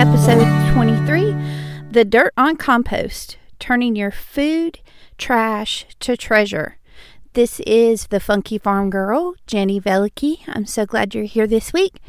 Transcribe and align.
Episode 0.00 0.72
23 0.72 1.36
The 1.90 2.06
Dirt 2.06 2.32
on 2.34 2.56
Compost 2.56 3.36
Turning 3.58 3.94
Your 3.94 4.10
Food 4.10 4.80
Trash 5.18 5.84
to 6.00 6.16
Treasure. 6.16 6.78
This 7.34 7.60
is 7.66 8.06
the 8.06 8.18
Funky 8.18 8.56
Farm 8.56 8.88
Girl, 8.88 9.34
Jenny 9.46 9.78
Velicky. 9.78 10.38
I'm 10.48 10.64
so 10.64 10.86
glad 10.86 11.14
you're 11.14 11.24
here 11.24 11.46
this 11.46 11.74
week. 11.74 12.00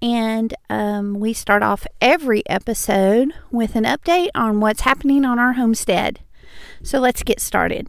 And 0.00 0.54
um, 0.70 1.14
we 1.14 1.32
start 1.32 1.64
off 1.64 1.84
every 2.00 2.48
episode 2.48 3.32
with 3.50 3.74
an 3.74 3.86
update 3.86 4.30
on 4.36 4.60
what's 4.60 4.82
happening 4.82 5.24
on 5.24 5.40
our 5.40 5.54
homestead. 5.54 6.20
So 6.84 7.00
let's 7.00 7.24
get 7.24 7.40
started. 7.40 7.88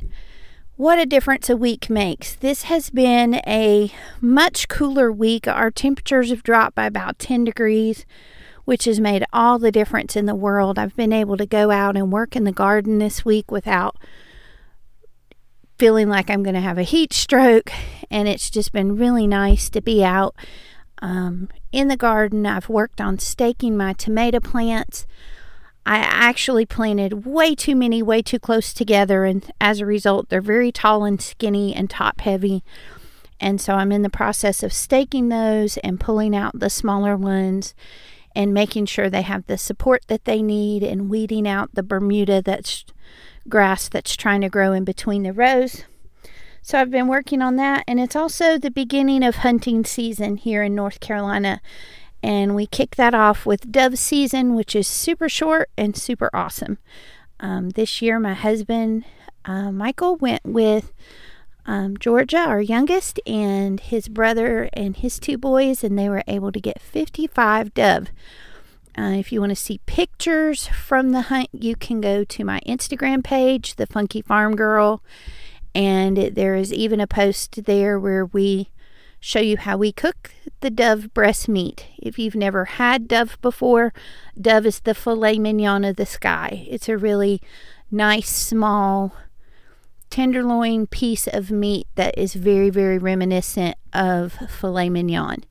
What 0.77 0.97
a 0.97 1.05
difference 1.05 1.47
a 1.47 1.55
week 1.55 1.91
makes. 1.91 2.33
This 2.33 2.63
has 2.63 2.89
been 2.89 3.35
a 3.45 3.93
much 4.19 4.67
cooler 4.67 5.11
week. 5.11 5.47
Our 5.47 5.69
temperatures 5.69 6.31
have 6.31 6.41
dropped 6.41 6.73
by 6.73 6.87
about 6.87 7.19
10 7.19 7.43
degrees 7.43 8.03
which 8.65 8.85
has 8.85 8.99
made 8.99 9.25
all 9.33 9.59
the 9.59 9.71
difference 9.71 10.15
in 10.15 10.25
the 10.25 10.35
world. 10.35 10.79
I've 10.79 10.95
been 10.95 11.13
able 11.13 11.37
to 11.37 11.45
go 11.45 11.71
out 11.71 11.97
and 11.97 12.11
work 12.11 12.35
in 12.35 12.43
the 12.43 12.51
garden 12.51 12.99
this 12.99 13.25
week 13.25 13.51
without 13.51 13.97
feeling 15.77 16.07
like 16.07 16.29
I'm 16.29 16.43
going 16.43 16.55
to 16.55 16.61
have 16.61 16.77
a 16.77 16.83
heat 16.83 17.13
stroke, 17.13 17.71
and 18.09 18.27
it's 18.27 18.49
just 18.49 18.71
been 18.71 18.95
really 18.95 19.27
nice 19.27 19.69
to 19.71 19.81
be 19.81 20.03
out 20.03 20.35
um, 21.01 21.49
in 21.71 21.87
the 21.89 21.97
garden. 21.97 22.45
I've 22.45 22.69
worked 22.69 23.01
on 23.01 23.19
staking 23.19 23.75
my 23.75 23.93
tomato 23.93 24.39
plants. 24.39 25.05
I 25.85 25.97
actually 25.97 26.65
planted 26.65 27.25
way 27.25 27.55
too 27.55 27.75
many, 27.75 28.01
way 28.01 28.21
too 28.21 28.39
close 28.39 28.71
together, 28.71 29.25
and 29.25 29.51
as 29.59 29.81
a 29.81 29.85
result, 29.85 30.29
they're 30.29 30.39
very 30.39 30.71
tall 30.71 31.03
and 31.03 31.21
skinny 31.21 31.75
and 31.75 31.89
top 31.89 32.21
heavy. 32.21 32.63
And 33.41 33.59
so 33.59 33.73
I'm 33.73 33.91
in 33.91 34.03
the 34.03 34.09
process 34.09 34.63
of 34.63 34.71
staking 34.71 35.27
those 35.27 35.75
and 35.77 35.99
pulling 35.99 36.33
out 36.33 36.57
the 36.57 36.69
smaller 36.69 37.17
ones 37.17 37.73
and 38.35 38.53
making 38.53 38.85
sure 38.85 39.09
they 39.09 39.21
have 39.21 39.45
the 39.45 39.57
support 39.57 40.03
that 40.07 40.25
they 40.25 40.41
need 40.41 40.83
and 40.83 41.09
weeding 41.09 41.47
out 41.47 41.73
the 41.73 41.83
Bermuda 41.83 42.41
that's 42.41 42.85
grass 43.47 43.89
that's 43.89 44.15
trying 44.15 44.41
to 44.41 44.49
grow 44.49 44.73
in 44.73 44.83
between 44.83 45.23
the 45.23 45.33
rows. 45.33 45.83
So 46.61 46.79
I've 46.79 46.91
been 46.91 47.07
working 47.07 47.41
on 47.41 47.57
that, 47.57 47.83
and 47.87 47.99
it's 47.99 48.15
also 48.15 48.57
the 48.57 48.71
beginning 48.71 49.21
of 49.23 49.37
hunting 49.37 49.83
season 49.83 50.37
here 50.37 50.63
in 50.63 50.73
North 50.73 51.01
Carolina. 51.01 51.61
And 52.23 52.55
we 52.55 52.65
kick 52.65 52.95
that 52.95 53.13
off 53.13 53.45
with 53.45 53.69
dove 53.69 53.99
season, 53.99 54.55
which 54.55 54.75
is 54.75 54.87
super 54.87 55.27
short 55.27 55.69
and 55.77 55.97
super 55.97 56.29
awesome. 56.33 56.77
Um, 57.41 57.71
this 57.71 58.01
year, 58.01 58.17
my 58.17 58.33
husband 58.33 59.03
uh, 59.45 59.71
Michael 59.71 60.15
went 60.15 60.45
with 60.45 60.93
um, 61.65 61.97
Georgia, 61.97 62.37
our 62.37 62.61
youngest, 62.61 63.19
and 63.25 63.79
his 63.79 64.07
brother 64.07 64.69
and 64.73 64.97
his 64.97 65.19
two 65.19 65.37
boys, 65.37 65.83
and 65.83 65.97
they 65.97 66.09
were 66.09 66.23
able 66.27 66.51
to 66.51 66.59
get 66.59 66.81
55 66.81 67.73
dove. 67.73 68.09
Uh, 68.97 69.15
if 69.15 69.31
you 69.31 69.39
want 69.39 69.49
to 69.49 69.55
see 69.55 69.79
pictures 69.85 70.67
from 70.67 71.11
the 71.11 71.21
hunt, 71.21 71.49
you 71.51 71.75
can 71.75 71.99
go 71.99 72.23
to 72.23 72.43
my 72.43 72.59
Instagram 72.67 73.23
page, 73.23 73.75
The 73.75 73.87
Funky 73.87 74.21
Farm 74.21 74.55
Girl, 74.55 75.01
and 75.73 76.17
there 76.17 76.55
is 76.55 76.71
even 76.71 76.99
a 76.99 77.07
post 77.07 77.65
there 77.65 77.99
where 77.99 78.25
we 78.25 78.69
show 79.19 79.39
you 79.39 79.57
how 79.57 79.77
we 79.77 79.91
cook 79.91 80.31
the 80.59 80.69
dove 80.69 81.13
breast 81.13 81.47
meat. 81.47 81.87
If 81.97 82.19
you've 82.19 82.35
never 82.35 82.65
had 82.65 83.07
dove 83.07 83.37
before, 83.41 83.93
dove 84.39 84.65
is 84.65 84.81
the 84.81 84.93
filet 84.93 85.39
mignon 85.39 85.85
of 85.85 85.95
the 85.95 86.05
sky. 86.05 86.67
It's 86.69 86.89
a 86.89 86.97
really 86.97 87.41
nice, 87.89 88.29
small, 88.29 89.15
tenderloin 90.13 90.85
piece 90.85 91.25
of 91.25 91.49
meat 91.49 91.87
that 91.95 92.15
is 92.15 92.35
very, 92.35 92.69
very 92.69 92.99
reminiscent 92.99 93.75
of 93.93 94.33
filet 94.47 94.87
mignon. 94.87 95.43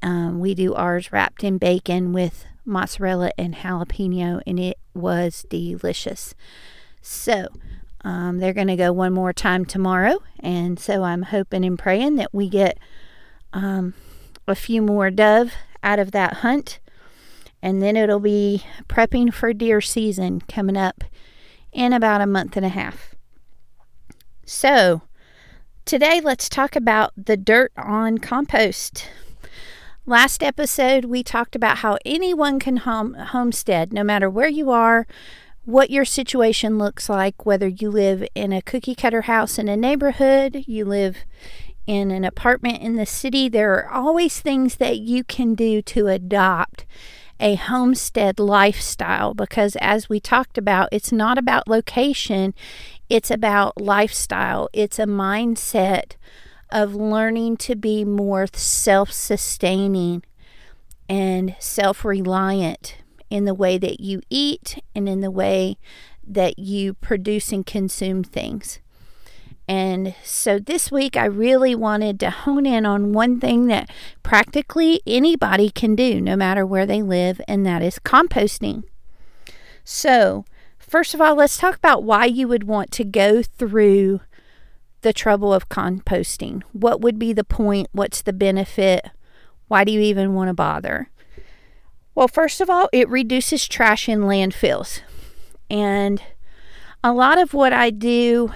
Um, 0.00 0.38
we 0.38 0.54
do 0.54 0.72
ours 0.72 1.10
wrapped 1.10 1.42
in 1.42 1.58
bacon 1.58 2.12
with 2.12 2.46
mozzarella 2.64 3.32
and 3.36 3.56
jalapeno, 3.56 4.40
and 4.46 4.60
it 4.60 4.78
was 4.94 5.44
delicious. 5.50 6.36
So, 7.02 7.48
um, 8.04 8.38
they're 8.38 8.52
going 8.52 8.68
to 8.68 8.76
go 8.76 8.92
one 8.92 9.12
more 9.12 9.32
time 9.32 9.64
tomorrow, 9.64 10.22
and 10.38 10.78
so 10.78 11.02
I'm 11.02 11.22
hoping 11.22 11.64
and 11.64 11.76
praying 11.76 12.14
that 12.16 12.32
we 12.32 12.48
get 12.48 12.78
um, 13.52 13.94
a 14.46 14.54
few 14.54 14.80
more 14.80 15.10
dove 15.10 15.54
out 15.82 15.98
of 15.98 16.12
that 16.12 16.34
hunt, 16.34 16.78
and 17.60 17.82
then 17.82 17.96
it'll 17.96 18.20
be 18.20 18.62
prepping 18.88 19.34
for 19.34 19.52
deer 19.52 19.80
season 19.80 20.40
coming 20.42 20.76
up 20.76 21.02
in 21.72 21.92
about 21.92 22.20
a 22.20 22.26
month 22.26 22.56
and 22.56 22.64
a 22.64 22.68
half. 22.68 23.16
So, 24.50 25.02
today 25.84 26.22
let's 26.22 26.48
talk 26.48 26.74
about 26.74 27.12
the 27.22 27.36
dirt 27.36 27.70
on 27.76 28.16
compost. 28.16 29.06
Last 30.06 30.42
episode, 30.42 31.04
we 31.04 31.22
talked 31.22 31.54
about 31.54 31.78
how 31.78 31.98
anyone 32.06 32.58
can 32.58 32.78
home- 32.78 33.12
homestead, 33.12 33.92
no 33.92 34.02
matter 34.02 34.30
where 34.30 34.48
you 34.48 34.70
are, 34.70 35.06
what 35.66 35.90
your 35.90 36.06
situation 36.06 36.78
looks 36.78 37.10
like, 37.10 37.44
whether 37.44 37.68
you 37.68 37.90
live 37.90 38.26
in 38.34 38.54
a 38.54 38.62
cookie 38.62 38.94
cutter 38.94 39.22
house 39.22 39.58
in 39.58 39.68
a 39.68 39.76
neighborhood, 39.76 40.64
you 40.66 40.86
live 40.86 41.18
in 41.86 42.10
an 42.10 42.24
apartment 42.24 42.80
in 42.80 42.96
the 42.96 43.04
city, 43.04 43.50
there 43.50 43.74
are 43.74 43.90
always 43.90 44.40
things 44.40 44.76
that 44.76 44.96
you 44.96 45.24
can 45.24 45.54
do 45.54 45.82
to 45.82 46.06
adopt 46.06 46.86
a 47.40 47.54
homestead 47.54 48.38
lifestyle 48.40 49.34
because, 49.34 49.76
as 49.76 50.08
we 50.08 50.20
talked 50.20 50.58
about, 50.58 50.88
it's 50.90 51.12
not 51.12 51.38
about 51.38 51.68
location, 51.68 52.54
it's 53.08 53.30
about 53.30 53.80
lifestyle, 53.80 54.68
it's 54.72 54.98
a 54.98 55.04
mindset 55.04 56.12
of 56.70 56.94
learning 56.94 57.56
to 57.56 57.74
be 57.74 58.04
more 58.04 58.46
self 58.52 59.10
sustaining 59.10 60.22
and 61.08 61.56
self 61.58 62.04
reliant 62.04 62.96
in 63.30 63.44
the 63.44 63.54
way 63.54 63.78
that 63.78 64.00
you 64.00 64.20
eat 64.30 64.82
and 64.94 65.08
in 65.08 65.20
the 65.20 65.30
way 65.30 65.78
that 66.26 66.58
you 66.58 66.94
produce 66.94 67.52
and 67.52 67.64
consume 67.64 68.22
things. 68.22 68.80
And 69.66 70.14
so 70.24 70.58
this 70.58 70.90
week, 70.90 71.16
I 71.16 71.26
really 71.26 71.74
wanted 71.74 72.18
to 72.20 72.30
hone 72.30 72.64
in 72.64 72.86
on 72.86 73.12
one 73.12 73.38
thing 73.38 73.66
that 73.66 73.90
practically 74.22 75.02
anybody 75.06 75.68
can 75.68 75.94
do, 75.94 76.22
no 76.22 76.36
matter 76.36 76.64
where 76.64 76.86
they 76.86 77.02
live, 77.02 77.40
and 77.46 77.66
that 77.66 77.82
is 77.82 77.98
composting. 77.98 78.84
So, 79.84 80.46
First 80.88 81.12
of 81.12 81.20
all, 81.20 81.34
let's 81.34 81.58
talk 81.58 81.76
about 81.76 82.02
why 82.02 82.24
you 82.24 82.48
would 82.48 82.64
want 82.64 82.90
to 82.92 83.04
go 83.04 83.42
through 83.42 84.20
the 85.02 85.12
trouble 85.12 85.52
of 85.52 85.68
composting. 85.68 86.62
What 86.72 87.02
would 87.02 87.18
be 87.18 87.34
the 87.34 87.44
point? 87.44 87.88
What's 87.92 88.22
the 88.22 88.32
benefit? 88.32 89.04
Why 89.68 89.84
do 89.84 89.92
you 89.92 90.00
even 90.00 90.32
want 90.32 90.48
to 90.48 90.54
bother? 90.54 91.10
Well, 92.14 92.26
first 92.26 92.62
of 92.62 92.70
all, 92.70 92.88
it 92.90 93.06
reduces 93.10 93.68
trash 93.68 94.08
in 94.08 94.20
landfills. 94.20 95.02
And 95.68 96.22
a 97.04 97.12
lot 97.12 97.38
of 97.38 97.52
what 97.52 97.74
I 97.74 97.90
do 97.90 98.54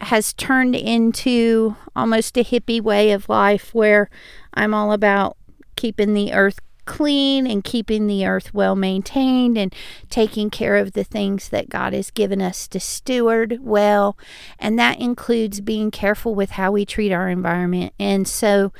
has 0.00 0.32
turned 0.32 0.74
into 0.74 1.76
almost 1.94 2.36
a 2.36 2.44
hippie 2.44 2.82
way 2.82 3.12
of 3.12 3.28
life 3.28 3.72
where 3.72 4.10
I'm 4.52 4.74
all 4.74 4.92
about 4.92 5.36
keeping 5.76 6.14
the 6.14 6.32
earth 6.32 6.58
clean 6.88 7.46
and 7.46 7.62
keeping 7.62 8.06
the 8.06 8.26
earth 8.26 8.54
well 8.54 8.74
maintained 8.74 9.58
and 9.58 9.74
taking 10.08 10.48
care 10.48 10.76
of 10.76 10.92
the 10.92 11.04
things 11.04 11.50
that 11.50 11.68
God 11.68 11.92
has 11.92 12.10
given 12.10 12.40
us 12.40 12.66
to 12.68 12.80
steward 12.80 13.58
well. 13.60 14.16
And 14.58 14.78
that 14.78 14.98
includes 14.98 15.60
being 15.60 15.90
careful 15.90 16.34
with 16.34 16.52
how 16.52 16.72
we 16.72 16.86
treat 16.86 17.12
our 17.12 17.28
environment. 17.28 17.92
And 18.00 18.26
so, 18.26 18.72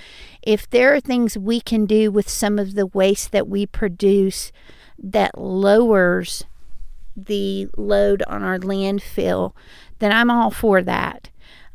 if 0.42 0.68
there 0.70 0.94
are 0.94 1.00
things 1.00 1.36
we 1.36 1.60
can 1.60 1.84
do 1.84 2.10
with 2.10 2.28
some 2.28 2.58
of 2.58 2.74
the 2.74 2.86
waste 2.86 3.30
that 3.32 3.46
we 3.46 3.66
produce 3.66 4.50
that 4.98 5.38
lowers 5.38 6.44
the 7.14 7.68
load 7.76 8.22
on 8.22 8.42
our 8.42 8.58
landfill, 8.58 9.52
then 9.98 10.12
I'm 10.12 10.30
all 10.30 10.50
for 10.50 10.80
that. 10.82 11.28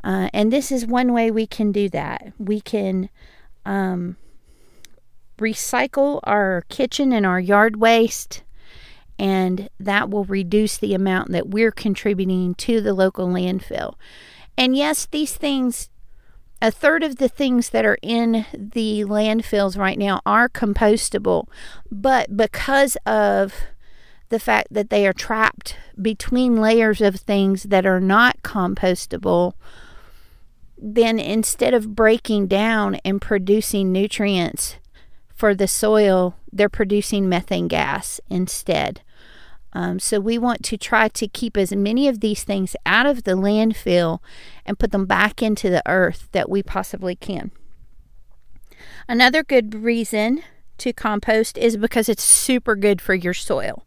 Uh, 0.04 0.30
and 0.34 0.52
this 0.52 0.72
is 0.72 0.88
one 0.88 1.14
way 1.14 1.30
we 1.30 1.46
can 1.46 1.72
do 1.72 1.90
that. 1.90 2.34
We 2.40 2.60
can 2.60 3.10
um, 3.66 4.18
recycle 5.38 6.20
our 6.24 6.64
kitchen 6.70 7.12
and 7.12 7.26
our 7.26 7.40
yard 7.40 7.78
waste 7.78 8.44
and 9.20 9.70
that 9.80 10.10
will 10.10 10.26
reduce 10.26 10.78
the 10.78 10.94
amount 10.94 11.32
that 11.32 11.50
we're 11.50 11.72
contributing 11.72 12.56
to 12.56 12.82
the 12.82 12.94
local 12.94 13.28
landfill. 13.28 13.96
And 14.58 14.76
yes, 14.76 15.06
these 15.06 15.36
things, 15.36 15.90
a 16.62 16.72
third 16.72 17.04
of 17.04 17.18
the 17.18 17.30
things 17.30 17.70
that 17.70 17.86
are 17.86 17.98
in 18.02 18.46
the 18.54 19.06
landfills 19.06 19.78
right 19.78 19.98
now 19.98 20.22
are 20.26 20.50
compostable, 20.50 21.48
but 21.92 22.36
because 22.36 22.98
of 23.06 23.54
the 24.30 24.40
fact 24.40 24.70
that 24.72 24.90
they 24.90 25.06
are 25.06 25.14
trapped 25.14 25.78
between 26.02 26.58
layers 26.58 27.02
of 27.02 27.16
things 27.16 27.64
that 27.64 27.86
are 27.86 28.00
not 28.00 28.42
compostable, 28.42 29.54
then 30.78 31.20
instead 31.20 31.74
of 31.74 31.96
breaking 31.96 32.48
down 32.48 32.96
and 33.06 33.22
producing 33.22 33.92
nutrients 33.92 34.76
for 35.44 35.54
the 35.54 35.68
soil, 35.68 36.38
they're 36.54 36.70
producing 36.70 37.28
methane 37.28 37.68
gas 37.68 38.22
instead. 38.30 39.02
Um, 39.74 40.00
so 40.00 40.22
we 40.22 40.38
want 40.38 40.64
to 40.64 40.78
try 40.78 41.10
to 41.10 41.28
keep 41.28 41.58
as 41.58 41.76
many 41.76 42.08
of 42.08 42.22
these 42.22 42.46
things 42.46 42.78
out 42.86 43.06
of 43.06 43.26
the 43.26 43.34
landfill 43.34 44.20
and 44.66 44.80
put 44.80 44.94
them 44.94 45.06
back 45.06 45.42
into 45.42 45.70
the 45.70 45.84
earth 45.86 46.30
that 46.32 46.50
we 46.50 46.64
possibly 46.64 47.18
can. 47.18 47.52
Another 49.10 49.44
good 49.44 49.76
reason 49.76 50.44
to 50.78 50.94
compost 50.94 51.58
is 51.58 51.76
because 51.76 52.08
it's 52.08 52.24
super 52.24 52.78
good 52.78 53.02
for 53.02 53.14
your 53.14 53.34
soil. 53.34 53.86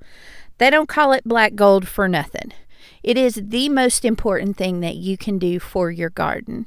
They 0.59 0.69
don't 0.69 0.91
call 0.91 1.13
it 1.13 1.25
black 1.25 1.55
gold 1.55 1.89
for 1.89 2.07
nothing. 2.07 2.53
It 3.03 3.17
is 3.17 3.41
the 3.43 3.71
most 3.71 4.05
important 4.05 4.59
thing 4.59 4.81
that 4.81 4.97
you 4.97 5.17
can 5.17 5.39
do 5.39 5.59
for 5.59 5.91
your 5.91 6.11
garden. 6.11 6.67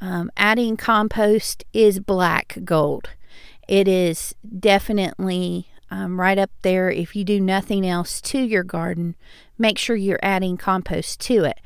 Um, 0.00 0.30
adding 0.34 0.78
compost 0.78 1.62
is 1.74 2.00
black 2.00 2.56
gold. 2.64 3.10
It 3.68 3.88
is 3.88 4.34
definitely 4.58 5.68
um, 5.90 6.20
right 6.20 6.38
up 6.38 6.50
there. 6.62 6.90
If 6.90 7.14
you 7.14 7.24
do 7.24 7.40
nothing 7.40 7.86
else 7.86 8.20
to 8.22 8.38
your 8.38 8.64
garden, 8.64 9.14
make 9.58 9.78
sure 9.78 9.96
you're 9.96 10.18
adding 10.22 10.56
compost 10.56 11.20
to 11.22 11.44
it. 11.44 11.60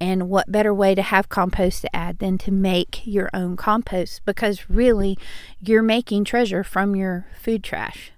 And 0.00 0.28
what 0.28 0.50
better 0.50 0.74
way 0.74 0.94
to 0.94 1.02
have 1.02 1.28
compost 1.28 1.82
to 1.82 1.94
add 1.96 2.18
than 2.18 2.38
to 2.38 2.50
make 2.50 3.06
your 3.06 3.30
own 3.32 3.56
compost? 3.56 4.22
Because 4.24 4.68
really, 4.68 5.16
you're 5.60 5.82
making 5.82 6.24
treasure 6.24 6.64
from 6.64 6.96
your 6.96 7.26
food 7.40 7.62
trash. 7.62 8.12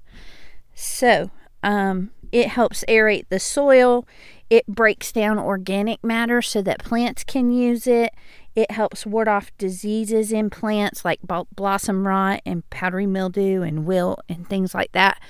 So, 0.75 1.31
um, 1.63 2.11
it 2.33 2.49
helps 2.49 2.85
aerate 2.89 3.27
the 3.29 3.41
soil. 3.41 4.07
It 4.49 4.67
breaks 4.67 5.13
down 5.13 5.39
organic 5.39 6.03
matter 6.03 6.43
so 6.43 6.63
that 6.63 6.85
plants 6.85 7.25
can 7.25 7.51
use 7.51 7.87
it. 7.87 8.13
It 8.57 8.71
helps 8.71 9.05
ward 9.05 9.29
off 9.29 9.57
diseases 9.59 10.33
in 10.33 10.49
plants 10.49 11.05
like 11.05 11.21
blossom 11.55 12.07
rot 12.07 12.41
and 12.47 12.69
powdery 12.71 13.07
mildew 13.07 13.61
and 13.61 13.85
wilt 13.85 14.21
and 14.31 14.49
things 14.49 14.75
like 14.75 14.93
that. 14.93 15.21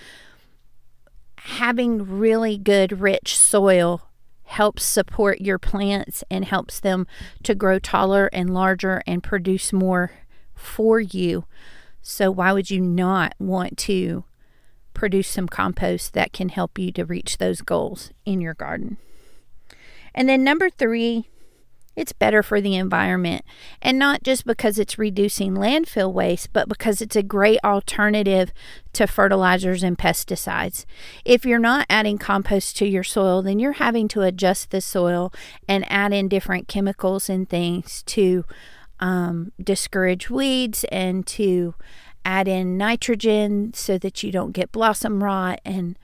Having 1.38 2.19
really 2.19 2.56
good, 2.56 3.00
rich 3.00 3.37
soil 3.37 4.08
helps 4.44 4.84
support 4.84 5.40
your 5.40 5.58
plants 5.58 6.23
and 6.31 6.44
helps 6.44 6.78
them 6.78 7.05
to 7.43 7.56
grow 7.56 7.81
taller 7.81 8.31
and 8.32 8.55
larger 8.55 9.02
and 9.08 9.25
produce 9.25 9.73
more 9.73 10.12
for 10.55 11.00
you. 11.00 11.46
So, 12.00 12.31
why 12.31 12.52
would 12.52 12.70
you 12.70 12.81
not 12.81 13.34
want 13.40 13.76
to 13.78 14.23
produce 14.94 15.26
some 15.26 15.49
compost 15.49 16.14
that 16.14 16.32
can 16.32 16.49
help 16.49 16.78
you 16.78 16.93
to 16.93 17.05
reach 17.05 17.38
those 17.38 17.61
goals 17.61 18.11
in 18.25 18.40
your 18.40 18.55
garden? 18.55 18.99
And 20.14 20.28
then, 20.28 20.44
number 20.44 20.70
three, 20.70 21.28
it's 21.96 22.12
better 22.12 22.43
for 22.43 22.60
the 22.60 22.76
environment. 22.76 23.44
And 23.81 23.98
not 23.98 24.22
just 24.22 24.44
because 24.44 24.78
it's 24.78 24.98
reducing 24.98 25.54
landfill 25.54 26.12
waste, 26.12 26.52
but 26.52 26.69
because 26.69 27.00
it's 27.00 27.16
a 27.16 27.22
great 27.22 27.58
alternative 27.64 28.52
to 28.93 29.06
fertilizers 29.06 29.82
and 29.82 29.98
pesticides. 29.98 30.84
If 31.25 31.46
you're 31.46 31.58
not 31.58 31.87
adding 31.88 32.19
compost 32.19 32.76
to 32.76 32.87
your 32.87 33.02
soil, 33.02 33.43
then 33.43 33.58
you're 33.58 33.72
having 33.72 34.08
to 34.08 34.22
adjust 34.22 34.70
the 34.70 34.82
soil 34.82 35.32
and 35.66 35.90
add 35.90 36.12
in 36.12 36.28
different 36.28 36.69
chemicals 36.69 37.31
and 37.31 37.48
things 37.48 38.02
to 38.04 38.44
um, 39.00 39.52
discourage 39.62 40.31
weeds 40.31 40.84
and 40.92 41.26
to 41.26 41.75
add 42.25 42.49
in 42.49 42.76
nitrogen 42.76 43.72
so 43.72 43.96
that 43.99 44.22
you 44.22 44.32
don't 44.32 44.52
get 44.52 44.72
blossom 44.72 45.22
rot 45.22 45.60
and 45.64 45.99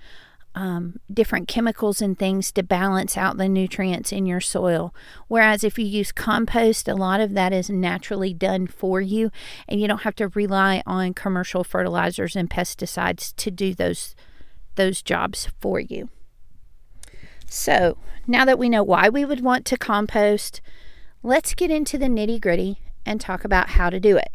um, 0.54 1.00
different 1.12 1.48
chemicals 1.48 2.02
and 2.02 2.18
things 2.18 2.52
to 2.52 2.62
balance 2.62 3.16
out 3.16 3.36
the 3.36 3.48
nutrients 3.48 4.12
in 4.12 4.26
your 4.26 4.40
soil. 4.40 4.94
Whereas 5.28 5.64
if 5.64 5.78
you 5.78 5.86
use 5.86 6.12
compost, 6.12 6.88
a 6.88 6.94
lot 6.94 7.20
of 7.20 7.34
that 7.34 7.52
is 7.52 7.70
naturally 7.70 8.34
done 8.34 8.66
for 8.66 9.00
you, 9.00 9.30
and 9.68 9.80
you 9.80 9.88
don't 9.88 10.02
have 10.02 10.16
to 10.16 10.28
rely 10.28 10.82
on 10.86 11.14
commercial 11.14 11.64
fertilizers 11.64 12.36
and 12.36 12.50
pesticides 12.50 13.34
to 13.36 13.50
do 13.50 13.74
those 13.74 14.14
those 14.74 15.02
jobs 15.02 15.48
for 15.60 15.78
you. 15.78 16.08
So 17.46 17.98
now 18.26 18.46
that 18.46 18.58
we 18.58 18.70
know 18.70 18.82
why 18.82 19.10
we 19.10 19.24
would 19.24 19.42
want 19.42 19.66
to 19.66 19.76
compost, 19.76 20.62
let's 21.22 21.54
get 21.54 21.70
into 21.70 21.98
the 21.98 22.06
nitty 22.06 22.40
gritty 22.40 22.78
and 23.04 23.20
talk 23.20 23.44
about 23.44 23.70
how 23.70 23.90
to 23.90 24.00
do 24.00 24.16
it. 24.16 24.30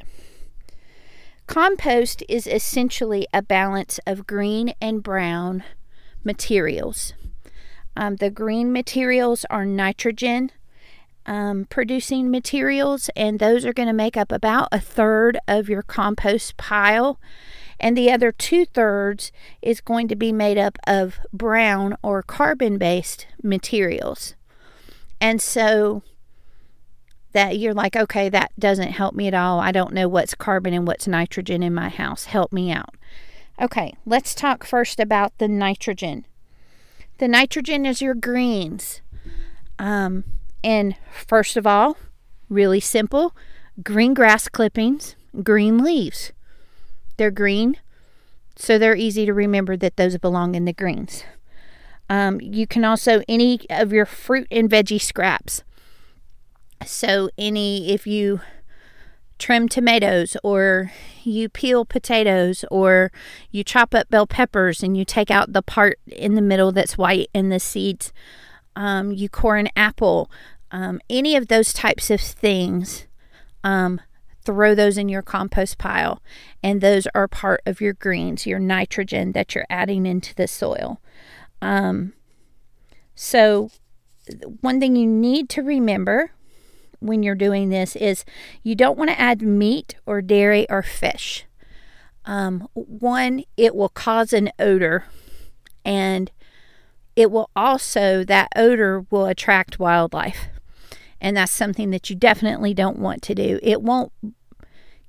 Compost 1.48 2.24
is 2.28 2.46
essentially 2.46 3.26
a 3.34 3.42
balance 3.42 4.00
of 4.06 4.28
green 4.28 4.74
and 4.80 5.02
brown 5.02 5.64
materials. 6.24 7.14
Um, 7.96 8.18
the 8.18 8.30
green 8.30 8.72
materials 8.72 9.46
are 9.50 9.66
nitrogen 9.66 10.52
um, 11.28 11.66
producing 11.66 12.32
materials, 12.32 13.10
and 13.16 13.40
those 13.40 13.66
are 13.66 13.74
going 13.74 13.88
to 13.88 13.94
make 13.94 14.18
up 14.18 14.32
about 14.32 14.70
a 14.72 14.80
third 14.80 15.38
of 15.48 15.70
your 15.70 15.84
compost 15.84 16.58
pile. 16.58 17.20
And 17.80 17.96
the 17.96 18.12
other 18.12 18.32
two 18.32 18.66
thirds 18.66 19.32
is 19.62 19.82
going 19.82 20.08
to 20.08 20.16
be 20.16 20.32
made 20.32 20.58
up 20.58 20.80
of 20.88 21.20
brown 21.32 21.96
or 22.02 22.24
carbon 22.24 22.78
based 22.78 23.28
materials. 23.44 24.36
And 25.22 25.42
so 25.42 26.02
that 27.34 27.60
you're 27.60 27.74
like, 27.74 27.96
okay, 27.96 28.30
that 28.30 28.52
doesn't 28.58 28.92
help 28.92 29.14
me 29.14 29.28
at 29.28 29.34
all. 29.34 29.60
I 29.60 29.72
don't 29.72 29.94
know 29.94 30.08
what's 30.08 30.34
carbon 30.34 30.74
and 30.74 30.88
what's 30.88 31.08
nitrogen 31.08 31.62
in 31.62 31.74
my 31.74 31.90
house. 31.90 32.26
Help 32.26 32.52
me 32.52 32.72
out. 32.72 32.96
Okay, 33.60 33.96
let's 34.06 34.36
talk 34.36 34.64
first 34.64 35.00
about 35.00 35.38
the 35.40 35.48
nitrogen. 35.48 36.26
The 37.18 37.28
nitrogen 37.28 37.86
is 37.86 38.02
your 38.02 38.14
greens. 38.14 39.02
Um, 39.80 40.24
and 40.64 40.96
first 41.12 41.58
of 41.58 41.66
all, 41.66 41.98
really 42.50 42.80
simple 42.80 43.36
green 43.84 44.14
grass 44.14 44.48
clippings, 44.48 45.16
green 45.44 45.80
leaves. 45.80 46.32
They're 47.18 47.32
green, 47.32 47.78
so 48.56 48.78
they're 48.78 48.96
easy 48.96 49.26
to 49.26 49.34
remember 49.34 49.76
that 49.78 49.98
those 49.98 50.18
belong 50.18 50.56
in 50.56 50.66
the 50.66 50.74
greens. 50.74 51.24
Um, 52.10 52.40
you 52.42 52.68
can 52.68 52.86
also, 52.86 53.22
any 53.28 53.60
of 53.70 53.92
your 53.92 54.06
fruit 54.06 54.48
and 54.50 54.70
veggie 54.70 55.02
scraps. 55.02 55.64
So, 56.86 57.30
any, 57.38 57.92
if 57.92 58.08
you 58.08 58.42
trim 59.38 59.68
tomatoes 59.70 60.36
or 60.44 60.92
you 61.24 61.50
peel 61.50 61.86
potatoes 61.86 62.66
or 62.72 63.12
you 63.52 63.64
chop 63.64 63.94
up 63.94 64.10
bell 64.10 64.28
peppers 64.28 64.84
and 64.84 64.98
you 64.98 65.06
take 65.06 65.30
out 65.30 65.54
the 65.54 65.62
part 65.62 66.00
in 66.08 66.36
the 66.36 66.42
middle 66.42 66.72
that's 66.72 66.98
white 66.98 67.30
and 67.34 67.52
the 67.52 67.60
seeds. 67.60 68.14
Um, 68.76 69.12
you 69.12 69.30
core 69.30 69.58
an 69.58 69.70
apple, 69.76 70.30
um, 70.72 71.00
any 71.10 71.36
of 71.36 71.48
those 71.48 71.74
types 71.74 72.10
of 72.10 72.22
things. 72.22 73.08
Um, 73.64 74.00
throw 74.48 74.74
those 74.74 74.98
in 74.98 75.10
your 75.10 75.22
compost 75.22 75.78
pile, 75.78 76.22
and 76.64 76.80
those 76.80 77.06
are 77.14 77.28
part 77.28 77.62
of 77.66 77.82
your 77.82 77.92
greens, 77.92 78.48
your 78.48 78.60
nitrogen 78.60 79.34
that 79.34 79.54
you're 79.54 79.66
adding 79.70 80.06
into 80.06 80.34
the 80.36 80.48
soil. 80.48 81.02
Um, 81.62 82.14
so, 83.14 83.70
one 84.62 84.80
thing 84.80 84.96
you 84.96 85.06
need 85.06 85.50
to 85.50 85.62
remember 85.62 86.32
when 87.00 87.24
you're 87.24 87.36
doing 87.36 87.70
this 87.70 87.96
is 87.96 88.26
you 88.64 88.76
don't 88.76 88.98
want 88.98 89.10
to 89.10 89.20
add 89.20 89.42
meat 89.42 89.96
or 90.06 90.22
dairy 90.22 90.70
or 90.70 90.82
fish. 90.82 91.46
Um, 92.26 92.68
one, 92.74 93.44
it 93.56 93.76
will 93.76 93.90
cause 93.90 94.34
an 94.34 94.52
odor, 94.60 95.06
and 95.86 96.30
it 97.16 97.32
will 97.32 97.50
also, 97.56 98.24
that 98.26 98.50
odor 98.56 99.06
will 99.10 99.26
attract 99.26 99.80
wildlife. 99.80 100.48
And 101.22 101.38
that's 101.38 101.52
something 101.52 101.90
that 101.92 102.10
you 102.10 102.16
definitely 102.16 102.74
don't 102.74 103.00
want 103.00 103.22
to 103.24 103.34
do. 103.34 103.60
It 103.64 103.82
won't 103.82 104.12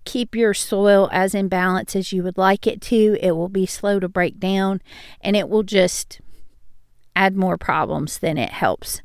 keep 0.04 0.34
your 0.34 0.54
soil 0.54 1.10
as 1.12 1.34
in 1.34 1.48
balance 1.48 1.94
as 1.94 2.12
you 2.12 2.22
would 2.22 2.38
like 2.38 2.66
it 2.66 2.80
to. 2.80 3.18
It 3.20 3.32
will 3.32 3.50
be 3.50 3.66
slow 3.66 4.00
to 4.00 4.08
break 4.08 4.40
down 4.40 4.80
and 5.20 5.36
it 5.36 5.50
will 5.50 5.62
just 5.62 6.22
add 7.14 7.36
more 7.36 7.58
problems 7.58 8.18
than 8.18 8.38
it 8.38 8.50
helps. 8.50 9.02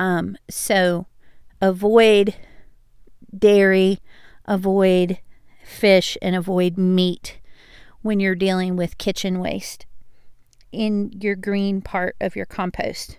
Um, 0.00 0.38
so, 0.48 1.06
avoid 1.60 2.34
dairy, 3.36 4.00
avoid 4.44 5.18
fish, 5.64 6.16
and 6.22 6.34
avoid 6.34 6.78
meat 6.78 7.38
when 8.02 8.20
you're 8.20 8.34
dealing 8.34 8.76
with 8.76 8.98
kitchen 8.98 9.38
waste 9.38 9.86
in 10.72 11.10
your 11.20 11.34
green 11.34 11.80
part 11.80 12.16
of 12.20 12.36
your 12.36 12.46
compost. 12.46 13.18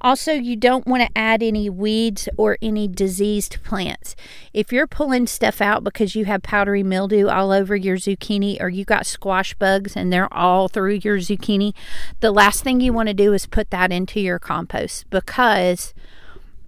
Also, 0.00 0.32
you 0.32 0.56
don't 0.56 0.86
want 0.86 1.02
to 1.02 1.18
add 1.18 1.42
any 1.42 1.68
weeds 1.68 2.28
or 2.36 2.58
any 2.62 2.86
diseased 2.86 3.62
plants. 3.64 4.14
If 4.52 4.72
you're 4.72 4.86
pulling 4.86 5.26
stuff 5.26 5.60
out 5.60 5.82
because 5.82 6.14
you 6.14 6.26
have 6.26 6.42
powdery 6.42 6.82
mildew 6.82 7.28
all 7.28 7.50
over 7.50 7.74
your 7.74 7.96
zucchini 7.96 8.60
or 8.60 8.68
you 8.68 8.84
got 8.84 9.06
squash 9.06 9.54
bugs 9.54 9.96
and 9.96 10.12
they're 10.12 10.32
all 10.32 10.68
through 10.68 11.00
your 11.02 11.18
zucchini, 11.18 11.72
the 12.20 12.30
last 12.30 12.62
thing 12.62 12.80
you 12.80 12.92
want 12.92 13.08
to 13.08 13.14
do 13.14 13.32
is 13.32 13.46
put 13.46 13.70
that 13.70 13.90
into 13.90 14.20
your 14.20 14.38
compost 14.38 15.08
because 15.10 15.94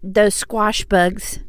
those 0.03 0.35
squash 0.35 0.85
bugs 0.85 1.41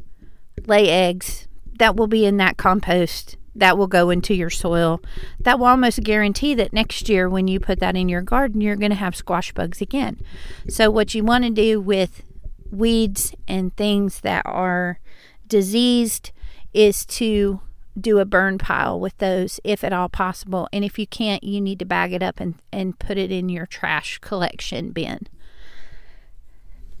lay 0.66 0.88
eggs 0.88 1.48
that 1.78 1.96
will 1.96 2.06
be 2.06 2.26
in 2.26 2.36
that 2.36 2.56
compost 2.56 3.36
that 3.54 3.76
will 3.76 3.86
go 3.86 4.10
into 4.10 4.34
your 4.34 4.50
soil. 4.50 5.00
That 5.40 5.58
will 5.58 5.66
almost 5.66 6.02
guarantee 6.02 6.54
that 6.54 6.72
next 6.72 7.08
year, 7.08 7.28
when 7.28 7.48
you 7.48 7.60
put 7.60 7.80
that 7.80 7.96
in 7.96 8.08
your 8.08 8.22
garden, 8.22 8.60
you're 8.60 8.76
going 8.76 8.90
to 8.90 8.96
have 8.96 9.16
squash 9.16 9.52
bugs 9.52 9.80
again. 9.80 10.20
So, 10.68 10.90
what 10.90 11.14
you 11.14 11.24
want 11.24 11.44
to 11.44 11.50
do 11.50 11.80
with 11.80 12.22
weeds 12.70 13.34
and 13.48 13.76
things 13.76 14.20
that 14.20 14.42
are 14.46 15.00
diseased 15.46 16.30
is 16.72 17.04
to 17.04 17.60
do 18.00 18.20
a 18.20 18.24
burn 18.24 18.56
pile 18.56 19.00
with 19.00 19.16
those 19.18 19.58
if 19.64 19.82
at 19.82 19.92
all 19.92 20.08
possible. 20.08 20.68
And 20.72 20.84
if 20.84 20.98
you 20.98 21.06
can't, 21.06 21.42
you 21.42 21.60
need 21.60 21.80
to 21.80 21.84
bag 21.84 22.12
it 22.12 22.22
up 22.22 22.38
and, 22.38 22.54
and 22.72 22.98
put 22.98 23.18
it 23.18 23.32
in 23.32 23.48
your 23.48 23.66
trash 23.66 24.18
collection 24.18 24.90
bin. 24.90 25.26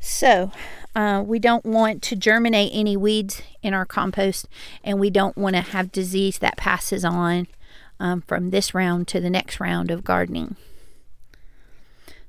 So, 0.00 0.50
uh, 0.96 1.22
we 1.24 1.38
don't 1.38 1.64
want 1.64 2.02
to 2.02 2.16
germinate 2.16 2.72
any 2.74 2.96
weeds 2.96 3.42
in 3.62 3.74
our 3.74 3.84
compost, 3.84 4.48
and 4.82 4.98
we 4.98 5.10
don't 5.10 5.36
want 5.36 5.54
to 5.56 5.62
have 5.62 5.92
disease 5.92 6.38
that 6.38 6.56
passes 6.56 7.04
on 7.04 7.46
um, 8.00 8.22
from 8.22 8.50
this 8.50 8.74
round 8.74 9.06
to 9.08 9.20
the 9.20 9.30
next 9.30 9.60
round 9.60 9.90
of 9.90 10.02
gardening. 10.02 10.56